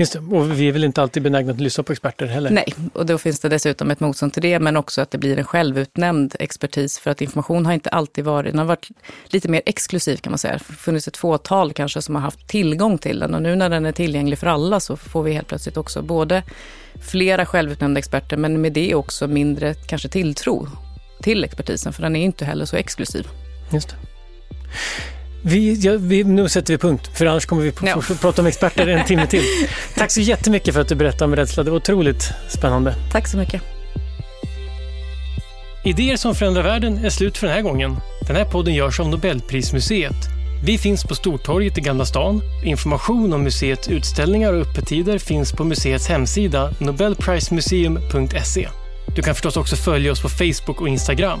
[0.00, 0.18] Just det.
[0.18, 2.50] Och vi är väl inte alltid benägna att lyssna på experter heller?
[2.50, 5.38] Nej, och då finns det dessutom ett motstånd till det, men också att det blir
[5.38, 6.98] en självutnämnd expertis.
[6.98, 8.88] För att information har inte alltid varit, den har varit
[9.26, 10.52] lite mer exklusiv kan man säga.
[10.52, 13.34] Det har funnits ett fåtal kanske som har haft tillgång till den.
[13.34, 16.42] Och nu när den är tillgänglig för alla så får vi helt plötsligt också både
[17.10, 20.68] flera självutnämnda experter, men med det också mindre kanske tilltro
[21.22, 23.28] till expertisen, för den är inte heller så exklusiv.
[23.72, 23.96] Just det.
[25.42, 28.02] Vi, ja, vi, nu sätter vi punkt, för annars kommer vi ja.
[28.20, 29.44] prata om experter en timme till.
[29.96, 31.62] Tack så jättemycket för att du berättade om rädsla.
[31.62, 32.94] Det var otroligt spännande.
[33.12, 33.62] Tack så mycket.
[35.84, 37.96] Idéer som förändrar världen är slut för den här gången.
[38.26, 40.16] Den här podden görs av Nobelprismuseet.
[40.64, 42.42] Vi finns på Stortorget i Gamla stan.
[42.64, 48.68] Information om museets utställningar och öppettider finns på museets hemsida nobelprismuseum.se.
[49.16, 51.40] Du kan förstås också följa oss på Facebook och Instagram.